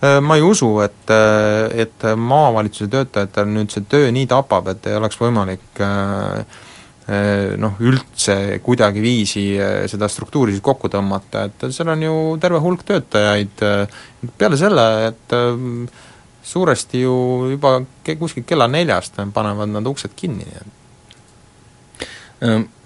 Äh, 0.02 0.18
ma 0.20 0.34
ei 0.34 0.42
usu, 0.42 0.80
et, 0.82 1.10
äh, 1.14 1.70
et 1.84 2.04
maavalitsuse 2.18 2.90
töötajatel 2.90 3.46
nüüd 3.54 3.70
see 3.70 3.84
töö 3.86 4.08
nii 4.10 4.26
tapab, 4.26 4.72
et 4.72 4.88
ei 4.90 4.96
oleks 4.98 5.20
võimalik 5.20 5.78
äh, 5.78 6.62
noh, 7.62 7.76
üldse 7.82 8.34
kuidagiviisi 8.64 9.44
seda 9.90 10.08
struktuuri 10.10 10.54
siis 10.54 10.62
kokku 10.64 10.90
tõmmata, 10.90 11.44
et 11.46 11.64
seal 11.74 11.92
on 11.94 12.02
ju 12.02 12.14
terve 12.42 12.58
hulk 12.62 12.82
töötajaid, 12.88 13.62
peale 14.38 14.58
selle, 14.58 14.86
et 15.10 15.34
suuresti 16.42 17.00
ju 17.04 17.14
juba 17.52 17.78
kuskil 18.18 18.44
kella 18.46 18.66
neljast 18.70 19.20
panevad 19.34 19.70
nad 19.70 19.86
uksed 19.86 20.14
kinni. 20.16 20.46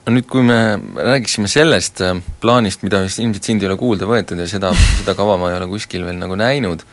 Nüüd, 0.06 0.26
kui 0.30 0.44
me 0.46 0.76
räägiksime 0.94 1.48
sellest 1.50 2.02
plaanist, 2.40 2.84
mida 2.86 3.00
vist 3.02 3.18
ilmselt 3.18 3.48
sind 3.48 3.64
ei 3.64 3.70
ole 3.70 3.78
kuulda 3.80 4.06
võetud 4.06 4.38
ja 4.38 4.46
seda, 4.46 4.70
seda 5.00 5.16
kava 5.18 5.34
ma 5.40 5.50
ei 5.50 5.56
ole 5.58 5.66
kuskil 5.70 6.04
veel 6.06 6.20
nagu 6.20 6.36
näinud, 6.38 6.84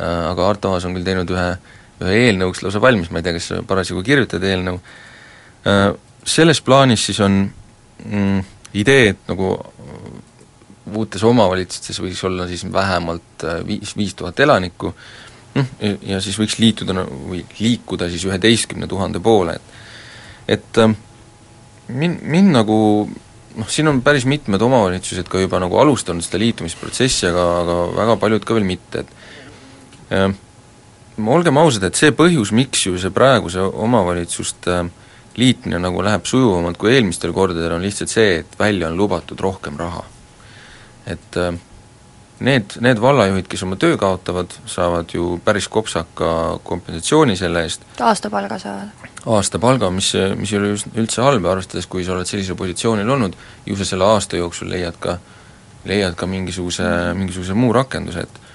Äh, 0.00 0.30
aga 0.30 0.48
Arto 0.48 0.72
Aas 0.72 0.86
on 0.88 0.96
küll 0.96 1.04
teinud 1.04 1.28
ühe, 1.34 1.48
ühe 2.00 2.20
eelnõuks 2.24 2.62
lausa 2.64 2.80
valmis, 2.80 3.10
ma 3.12 3.20
ei 3.20 3.26
tea, 3.26 3.34
kas 3.36 3.50
parasjagu 3.68 4.00
kirjutad 4.06 4.44
eelnõu, 4.48 4.80
selles 6.24 6.62
plaanis 6.64 7.02
siis 7.04 7.18
on 7.20 7.34
mm, 8.06 8.38
idee, 8.80 9.10
et 9.12 9.28
nagu 9.28 9.50
uutes 10.96 11.22
omavalitsustes 11.28 12.00
võiks 12.00 12.22
olla 12.24 12.46
siis 12.48 12.64
vähemalt 12.72 13.44
äh, 13.44 13.60
viis, 13.66 13.92
viis 13.98 14.16
tuhat 14.16 14.40
elanikku, 14.40 14.94
noh, 15.54 15.72
ja 15.80 16.20
siis 16.22 16.38
võiks 16.38 16.58
liituda 16.62 17.04
või 17.04 17.44
liikuda 17.58 18.10
siis 18.10 18.24
üheteistkümne 18.28 18.88
tuhande 18.90 19.22
poole, 19.24 19.58
et 19.58 19.78
et 20.50 20.78
min-, 21.94 22.18
mind 22.22 22.54
nagu 22.54 22.76
noh, 23.56 23.70
siin 23.70 23.90
on 23.90 24.00
päris 24.02 24.26
mitmed 24.28 24.62
omavalitsused 24.62 25.28
ka 25.30 25.42
juba 25.42 25.60
nagu 25.62 25.78
alustanud 25.78 26.24
seda 26.24 26.40
liitumisprotsessi, 26.42 27.28
aga, 27.30 27.46
aga 27.62 27.76
väga 27.96 28.16
paljud 28.22 28.46
ka 28.46 28.56
veel 28.56 28.68
mitte, 28.68 29.04
et 29.04 30.30
olgem 31.30 31.60
ausad, 31.60 31.84
et 31.86 31.98
see 31.98 32.14
põhjus, 32.16 32.54
miks 32.56 32.86
ju 32.86 32.98
see 32.98 33.12
praeguse 33.14 33.62
omavalitsuste 33.62 34.82
liitmine 35.38 35.78
nagu 35.78 36.02
läheb 36.02 36.26
sujuvamalt 36.26 36.78
kui 36.80 36.94
eelmistel 36.96 37.34
kordadel, 37.36 37.76
on 37.76 37.84
lihtsalt 37.84 38.10
see, 38.12 38.40
et 38.42 38.58
välja 38.58 38.90
on 38.90 38.98
lubatud 38.98 39.40
rohkem 39.40 39.78
raha. 39.78 40.04
et 41.10 41.36
need, 42.40 42.76
need 42.80 43.00
vallajuhid, 43.00 43.48
kes 43.50 43.62
oma 43.66 43.76
töö 43.80 43.96
kaotavad, 44.00 44.54
saavad 44.66 45.12
ju 45.14 45.34
päris 45.44 45.68
kopsaka 45.68 46.58
kompensatsiooni 46.64 47.36
selle 47.36 47.64
eest. 47.66 47.84
aastapalga 48.00 48.58
saavad? 48.58 49.08
aastapalga, 49.26 49.90
mis, 49.94 50.12
mis 50.40 50.52
ei 50.52 50.58
ole 50.58 50.74
üldse 51.02 51.22
halb, 51.24 51.46
arvestades 51.50 51.88
kui 51.90 52.04
sa 52.04 52.14
oled 52.16 52.28
sellisel 52.28 52.56
positsioonil 52.56 53.08
olnud, 53.16 53.36
ju 53.66 53.76
sa 53.76 53.88
selle 53.88 54.08
aasta 54.08 54.40
jooksul 54.40 54.70
leiad 54.72 54.96
ka, 55.00 55.18
leiad 55.88 56.16
ka 56.16 56.28
mingisuguse, 56.30 56.86
mingisuguse 57.18 57.56
muu 57.56 57.72
rakenduse, 57.76 58.26
et 58.26 58.46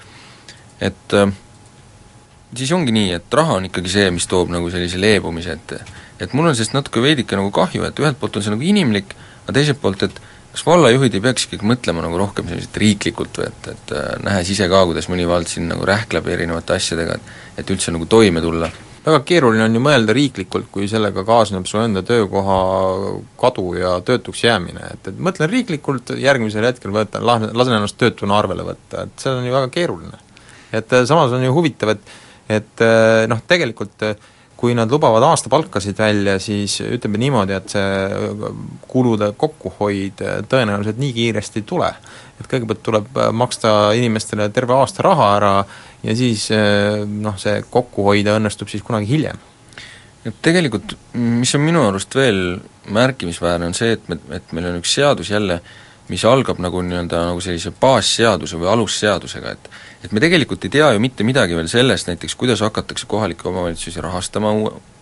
et 0.90 1.14
siis 2.56 2.72
ongi 2.72 2.92
nii, 2.92 3.12
et 3.16 3.34
raha 3.34 3.60
on 3.60 3.68
ikkagi 3.70 3.90
see, 3.90 4.10
mis 4.14 4.26
toob 4.30 4.50
nagu 4.52 4.70
sellise 4.70 5.00
leebumise, 5.00 5.56
et 5.56 5.78
et 6.20 6.32
mul 6.32 6.48
on 6.48 6.56
sellest 6.56 6.74
natuke 6.74 7.02
veidike 7.04 7.36
nagu 7.36 7.50
kahju, 7.52 7.84
et 7.84 7.98
ühelt 8.00 8.18
poolt 8.20 8.38
on 8.38 8.44
see 8.44 8.52
nagu 8.52 8.64
inimlik, 8.64 9.12
aga 9.44 9.58
teiselt 9.58 9.80
poolt, 9.82 10.06
et 10.06 10.20
kas 10.56 10.64
vallajuhid 10.64 11.14
ei 11.18 11.20
peaks 11.20 11.44
ikkagi 11.50 11.68
mõtlema 11.68 12.00
nagu 12.00 12.16
rohkem 12.16 12.48
selliselt 12.48 12.78
riiklikult 12.80 13.42
või 13.42 13.50
et, 13.50 13.66
et 13.74 13.92
äh, 13.92 14.14
nähes 14.24 14.48
ise 14.54 14.70
ka, 14.72 14.86
kuidas 14.88 15.10
mõni 15.12 15.28
vald 15.28 15.50
siin 15.52 15.68
nagu 15.68 15.84
rähkleb 15.84 16.30
erinevate 16.32 16.78
asjadega, 16.78 17.18
et 17.18 17.34
et 17.60 17.72
üldse 17.72 17.92
nagu 17.92 18.06
toime 18.08 18.40
tulla. 18.44 18.70
väga 19.06 19.20
keeruline 19.22 19.62
on 19.62 19.74
ju 19.76 19.80
mõelda 19.80 20.14
riiklikult, 20.16 20.66
kui 20.72 20.88
sellega 20.90 21.22
kaasneb 21.24 21.66
su 21.70 21.78
enda 21.78 22.02
töökoha 22.02 22.56
kadu 23.38 23.74
ja 23.78 23.92
töötuks 24.02 24.42
jäämine, 24.44 24.88
et, 24.94 25.10
et 25.12 25.18
mõtlen 25.28 25.50
riiklikult, 25.50 26.10
järgmisel 26.18 26.66
hetkel 26.66 26.90
võtan, 26.90 27.22
lasen 27.26 27.76
ennast 27.76 27.98
töötuna 28.00 28.40
arvele 28.40 28.66
võtta, 28.66 29.06
et 29.06 29.22
see 29.22 29.30
on 29.30 29.46
ju 29.46 29.54
väga 29.54 29.68
keeruline. 29.76 30.18
et 30.72 30.92
äh, 30.92 31.04
samas 31.06 31.32
on 31.32 31.44
ju 31.44 31.52
huvitav, 31.52 31.94
et 31.94 32.16
et 32.48 32.82
äh, 32.82 33.26
noh, 33.30 33.40
tegelikult 33.46 34.02
äh, 34.06 34.16
kui 34.56 34.74
nad 34.76 34.90
lubavad 34.90 35.24
aastapalkasid 35.26 35.98
välja, 35.98 36.38
siis 36.40 36.78
ütleme 36.80 37.20
niimoodi, 37.20 37.52
et 37.56 37.74
see 37.74 38.46
kulude 38.88 39.32
kokkuhoid 39.36 40.22
tõenäoliselt 40.48 41.00
nii 41.00 41.12
kiiresti 41.16 41.60
ei 41.60 41.66
tule. 41.68 41.90
et 42.40 42.48
kõigepealt 42.48 42.82
tuleb 42.84 43.18
maksta 43.32 43.92
inimestele 43.96 44.48
terve 44.52 44.74
aasta 44.76 45.02
raha 45.04 45.28
ära 45.36 45.52
ja 46.04 46.16
siis 46.16 46.48
noh, 47.06 47.36
see 47.40 47.62
kokku 47.70 48.04
hoida 48.10 48.36
õnnestub 48.36 48.68
siis 48.72 48.84
kunagi 48.84 49.08
hiljem. 49.08 49.38
et 50.24 50.40
tegelikult, 50.42 50.96
mis 51.12 51.54
on 51.54 51.64
minu 51.64 51.84
arust 51.88 52.14
veel 52.14 52.58
märkimisväärne, 52.92 53.66
on 53.66 53.74
see, 53.74 53.92
et 53.96 54.08
me, 54.08 54.18
et 54.36 54.52
meil 54.56 54.70
on 54.70 54.80
üks 54.80 54.94
seadus 54.96 55.30
jälle, 55.30 55.60
mis 56.08 56.24
algab 56.24 56.60
nagu 56.62 56.82
nii-öelda 56.86 57.22
nagu 57.32 57.42
sellise 57.42 57.72
baasseaduse 57.80 58.58
või 58.60 58.70
alusseadusega, 58.74 59.56
et 59.56 59.70
et 60.06 60.12
me 60.14 60.22
tegelikult 60.22 60.62
ei 60.66 60.70
tea 60.70 60.90
ju 60.94 61.00
mitte 61.02 61.24
midagi 61.26 61.56
veel 61.58 61.68
sellest 61.70 62.06
näiteks, 62.10 62.36
kuidas 62.38 62.60
hakatakse 62.62 63.08
kohalikke 63.10 63.48
omavalitsusi 63.50 64.02
rahastama, 64.04 64.52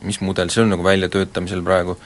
mis 0.06 0.20
mudel, 0.24 0.48
see 0.48 0.62
on 0.64 0.72
nagu 0.72 0.86
väljatöötamisel 0.86 1.60
praegu, 1.66 1.98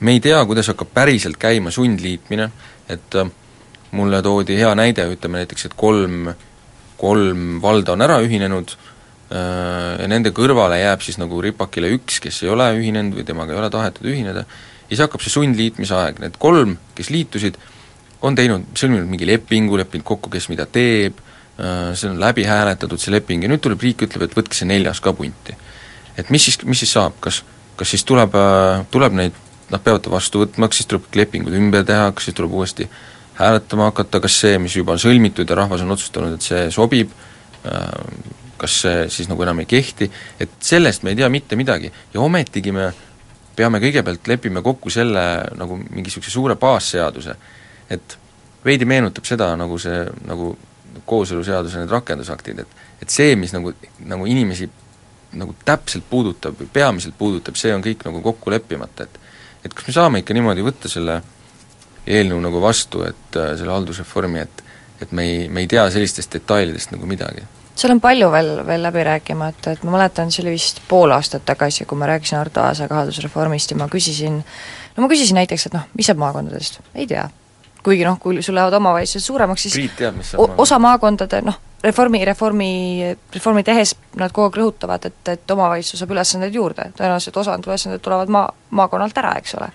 me 0.00 0.14
ei 0.14 0.20
tea, 0.22 0.38
kuidas 0.46 0.70
hakkab 0.70 0.92
päriselt 0.94 1.40
käima 1.42 1.72
sundliitmine, 1.74 2.50
et 2.92 3.18
äh, 3.18 3.30
mulle 3.96 4.22
toodi 4.22 4.58
hea 4.58 4.74
näide, 4.78 5.08
ütleme 5.10 5.42
näiteks, 5.42 5.66
et 5.70 5.76
kolm, 5.78 6.30
kolm 7.00 7.46
valda 7.62 7.96
on 7.96 8.06
ära 8.06 8.20
ühinenud 8.22 8.76
äh, 8.76 9.96
ja 10.02 10.08
nende 10.12 10.30
kõrvale 10.36 10.78
jääb 10.82 11.02
siis 11.02 11.18
nagu 11.22 11.40
ripakile 11.42 11.90
üks, 11.96 12.20
kes 12.22 12.44
ei 12.44 12.52
ole 12.52 12.68
ühinenud 12.78 13.18
või 13.18 13.26
temaga 13.26 13.56
ei 13.56 13.62
ole 13.62 13.72
tahetud 13.74 14.06
ühineda, 14.12 14.46
ja 14.46 14.92
siis 14.92 15.02
hakkab 15.02 15.24
see 15.24 15.34
sundliitmise 15.34 15.96
aeg, 15.98 16.20
need 16.22 16.38
kolm, 16.38 16.76
kes 16.94 17.10
liitusid, 17.10 17.58
on 18.22 18.34
teinud, 18.34 18.70
sõlminud 18.78 19.08
mingi 19.10 19.26
lepingu, 19.28 19.76
leppinud 19.76 20.06
kokku, 20.06 20.30
kes 20.32 20.48
mida 20.48 20.64
teeb, 20.66 21.20
Äh, 21.60 21.94
see 21.96 22.10
on 22.10 22.20
läbi 22.20 22.44
hääletatud, 22.44 23.00
see 23.00 23.14
leping, 23.14 23.40
ja 23.40 23.48
nüüd 23.48 23.62
tuleb 23.64 23.80
riik, 23.80 24.02
ütleb, 24.04 24.26
et 24.26 24.34
võtke 24.36 24.52
see 24.52 24.66
neljas 24.68 24.98
ka 25.00 25.14
punti. 25.16 25.54
et 26.16 26.28
mis 26.30 26.44
siis, 26.44 26.58
mis 26.68 26.80
siis 26.80 26.92
saab, 26.92 27.14
kas, 27.20 27.42
kas 27.80 27.94
siis 27.94 28.04
tuleb, 28.04 28.34
äh, 28.36 28.82
tuleb 28.92 29.16
neid, 29.16 29.38
nad 29.72 29.80
peavad 29.80 30.04
ta 30.04 30.12
vastu 30.12 30.42
võtma, 30.42 30.68
kas 30.68 30.82
siis 30.82 30.90
tuleb 30.90 31.06
kõik 31.06 31.16
lepingud 31.22 31.56
ümber 31.56 31.84
teha, 31.88 32.10
kas 32.12 32.28
siis 32.28 32.36
tuleb 32.36 32.52
uuesti 32.52 32.88
hääletama 33.38 33.88
hakata, 33.88 34.20
kas 34.20 34.36
see, 34.42 34.58
mis 34.60 34.76
juba 34.76 34.92
on 34.92 35.00
sõlmitud 35.00 35.48
ja 35.48 35.56
rahvas 35.56 35.84
on 35.84 35.96
otsustanud, 35.96 36.36
et 36.36 36.44
see 36.44 36.68
sobib, 36.76 37.16
äh, 37.64 37.88
kas 38.60 38.76
see 38.82 39.08
siis 39.16 39.32
nagu 39.32 39.48
enam 39.48 39.64
ei 39.64 39.72
kehti, 39.72 40.10
et 40.36 40.60
sellest 40.60 41.08
me 41.08 41.14
ei 41.14 41.22
tea 41.22 41.32
mitte 41.32 41.56
midagi. 41.56 41.88
Ja 42.12 42.20
ometigi 42.20 42.72
me 42.72 42.90
peame 43.56 43.80
kõigepealt 43.80 44.28
lepime 44.28 44.60
kokku 44.60 44.92
selle 44.92 45.24
nagu 45.56 45.80
mingi 45.80 46.10
niisuguse 46.10 46.36
suure 46.36 46.60
baasseaduse, 46.60 47.40
et 47.90 48.18
veidi 48.64 48.88
meenutab 48.88 49.28
seda, 49.28 49.52
nagu 49.58 49.78
see, 49.78 50.02
nagu 50.26 50.54
kooseluseaduse 51.06 51.82
need 51.82 51.92
rakendusaktid, 51.92 52.64
et 52.64 52.84
et 53.02 53.12
see, 53.12 53.34
mis 53.36 53.52
nagu, 53.52 53.74
nagu 54.08 54.26
inimesi 54.26 54.68
nagu 55.36 55.54
täpselt 55.68 56.06
puudutab 56.10 56.56
või 56.60 56.68
peamiselt 56.72 57.16
puudutab, 57.18 57.58
see 57.60 57.74
on 57.74 57.84
kõik 57.84 58.06
nagu 58.06 58.22
kokku 58.24 58.52
leppimata, 58.54 59.04
et 59.04 59.18
et 59.66 59.74
kas 59.74 59.88
me 59.88 59.92
saame 59.96 60.22
ikka 60.22 60.34
niimoodi 60.36 60.64
võtta 60.64 60.88
selle 60.88 61.20
eelnõu 62.06 62.38
nagu 62.40 62.62
vastu, 62.62 63.02
et 63.02 63.38
äh, 63.38 63.52
selle 63.58 63.74
haldusreformi, 63.74 64.46
et 64.46 64.64
et 65.02 65.12
me 65.12 65.26
ei, 65.28 65.48
me 65.52 65.60
ei 65.60 65.68
tea 65.68 65.84
sellistest 65.92 66.32
detailidest 66.38 66.94
nagu 66.94 67.06
midagi? 67.06 67.44
seal 67.76 67.92
on 67.92 68.00
palju 68.00 68.30
veel, 68.32 68.52
veel 68.66 68.86
läbi 68.86 69.02
rääkimata, 69.04 69.74
et 69.76 69.82
ma 69.84 69.98
mäletan, 69.98 70.30
see 70.32 70.46
oli 70.46 70.54
vist 70.54 70.80
pool 70.88 71.12
aastat 71.12 71.44
tagasi, 71.44 71.84
kui 71.84 71.98
ma 72.00 72.08
rääkisin 72.08 72.38
Arto 72.38 72.62
Aasaga 72.64 73.02
haldusreformist 73.02 73.74
ja 73.74 73.76
ma 73.76 73.90
küsisin, 73.92 74.38
no 74.96 75.04
ma 75.04 75.10
küsisin 75.12 75.36
näiteks, 75.36 75.68
et 75.68 75.76
noh, 75.76 75.84
mis 75.98 76.08
saab 76.08 76.22
maakondadest, 76.22 76.80
ei 76.94 77.04
tea 77.10 77.26
kuigi 77.86 78.06
noh, 78.06 78.18
kui 78.22 78.42
sul 78.42 78.56
lähevad 78.58 78.74
omavalitsused 78.80 79.26
suuremaks, 79.26 79.66
siis 79.68 79.92
teab, 79.98 80.18
osa 80.58 80.78
maakondade 80.82 81.40
noh, 81.46 81.58
reformi, 81.84 82.24
reformi, 82.26 82.70
reformi 83.34 83.62
tehes 83.66 83.94
nad 84.18 84.34
kogu 84.34 84.48
aeg 84.48 84.58
rõhutavad, 84.60 85.06
et, 85.06 85.20
et 85.30 85.54
omavalitsus 85.54 86.02
saab 86.02 86.14
ülesandeid 86.16 86.56
juurde, 86.56 86.90
tõenäoliselt 86.98 87.38
osa 87.42 87.54
need 87.54 87.68
ülesanded 87.70 88.02
tulevad 88.02 88.32
maa, 88.32 88.48
maakonnalt 88.80 89.22
ära, 89.22 89.36
eks 89.40 89.54
ole. 89.60 89.70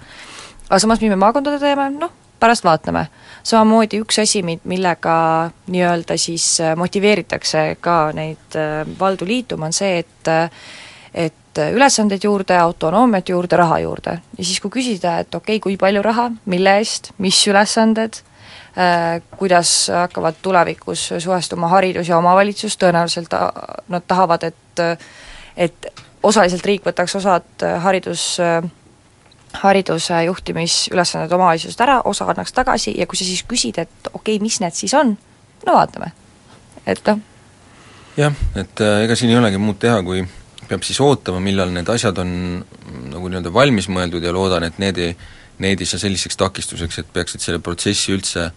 aga 0.67 0.81
samas, 0.83 1.01
mis 1.03 1.13
me 1.13 1.19
maakondade 1.21 1.61
teeme, 1.61 1.87
noh, 1.95 2.11
pärast 2.41 2.65
vaatame. 2.65 3.05
samamoodi 3.43 4.01
üks 4.03 4.19
asi, 4.21 4.43
millega 4.43 5.15
nii-öelda 5.71 6.17
siis 6.19 6.57
motiveeritakse 6.77 7.65
ka 7.81 7.97
neid 8.17 8.59
äh, 8.59 8.81
valdu 8.99 9.27
liituma, 9.29 9.71
on 9.71 9.77
see, 9.77 9.99
et 10.03 10.33
et 11.13 11.40
ülesandeid 11.57 12.23
juurde, 12.23 12.57
autonoomiat 12.57 13.29
juurde, 13.29 13.57
raha 13.57 13.79
juurde. 13.79 14.19
ja 14.37 14.43
siis, 14.43 14.59
kui 14.59 14.71
küsida, 14.71 15.19
et 15.19 15.35
okei 15.35 15.57
okay,, 15.57 15.63
kui 15.63 15.77
palju 15.77 16.01
raha, 16.01 16.29
mille 16.45 16.77
eest, 16.79 17.11
mis 17.17 17.39
ülesanded 17.47 18.21
äh,, 18.77 19.21
kuidas 19.37 19.89
hakkavad 19.93 20.39
tulevikus 20.41 21.09
suhestuma 21.19 21.67
haridus 21.67 22.09
ja 22.09 22.17
omavalitsus, 22.17 22.77
tõenäoliselt 22.77 23.29
ta, 23.29 23.51
nad 23.87 24.07
tahavad, 24.07 24.43
et 24.43 24.57
et 25.57 25.87
osaliselt 26.23 26.65
riik 26.65 26.85
võtaks 26.85 27.15
osad 27.19 27.65
haridus 27.83 28.39
äh, 28.39 28.63
hariduse 29.53 30.23
juhtimisülesanded 30.23 31.31
omavalitsusest 31.31 31.81
ära, 31.83 32.01
osa 32.05 32.25
annaks 32.31 32.53
tagasi 32.55 32.93
ja 32.97 33.07
kui 33.07 33.19
sa 33.19 33.27
siis 33.27 33.43
küsid, 33.47 33.81
et 33.81 34.11
okei 34.13 34.37
okay,, 34.37 34.43
mis 34.43 34.59
need 34.63 34.75
siis 34.77 34.93
on, 34.97 35.15
no 35.65 35.75
vaatame, 35.75 36.11
et 36.85 37.01
noh. 37.07 37.19
jah, 38.17 38.37
et 38.55 38.83
äh, 38.83 39.01
ega 39.05 39.17
siin 39.19 39.33
ei 39.33 39.39
olegi 39.41 39.59
muud 39.61 39.79
teha, 39.81 39.99
kui 40.07 40.23
peab 40.71 40.85
siis 40.87 40.99
ootama, 41.03 41.41
millal 41.43 41.71
need 41.75 41.89
asjad 41.91 42.17
on 42.23 42.31
nagu 43.11 43.29
nii-öelda 43.29 43.51
valmis 43.53 43.89
mõeldud 43.91 44.23
ja 44.23 44.31
loodan, 44.35 44.63
et 44.67 44.79
need 44.81 44.99
ei, 45.01 45.15
need 45.63 45.83
ei 45.83 45.89
saa 45.89 45.99
selliseks 46.01 46.39
takistuseks, 46.39 47.01
et 47.01 47.13
peaksid 47.13 47.43
selle 47.43 47.59
protsessi 47.63 48.15
üldse, 48.15 48.47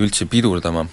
üldse 0.00 0.28
pidurdama. 0.28 0.84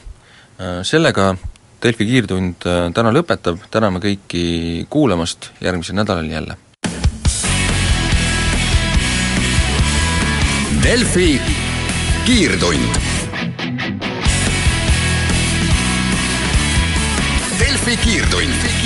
Sellega 0.85 1.33
Delfi 1.81 2.05
kiirtund 2.05 2.67
äh, 2.69 2.83
täna 2.93 3.09
lõpetab, 3.09 3.63
täname 3.73 3.97
kõiki 4.03 4.85
kuulamast, 4.93 5.49
järgmisel 5.65 5.97
nädalal 5.97 6.29
jälle! 6.29 6.57
Delfi 10.83 11.31
kiirtund. 12.25 13.01
Delfi 17.57 17.97
kiirtund 18.05 18.80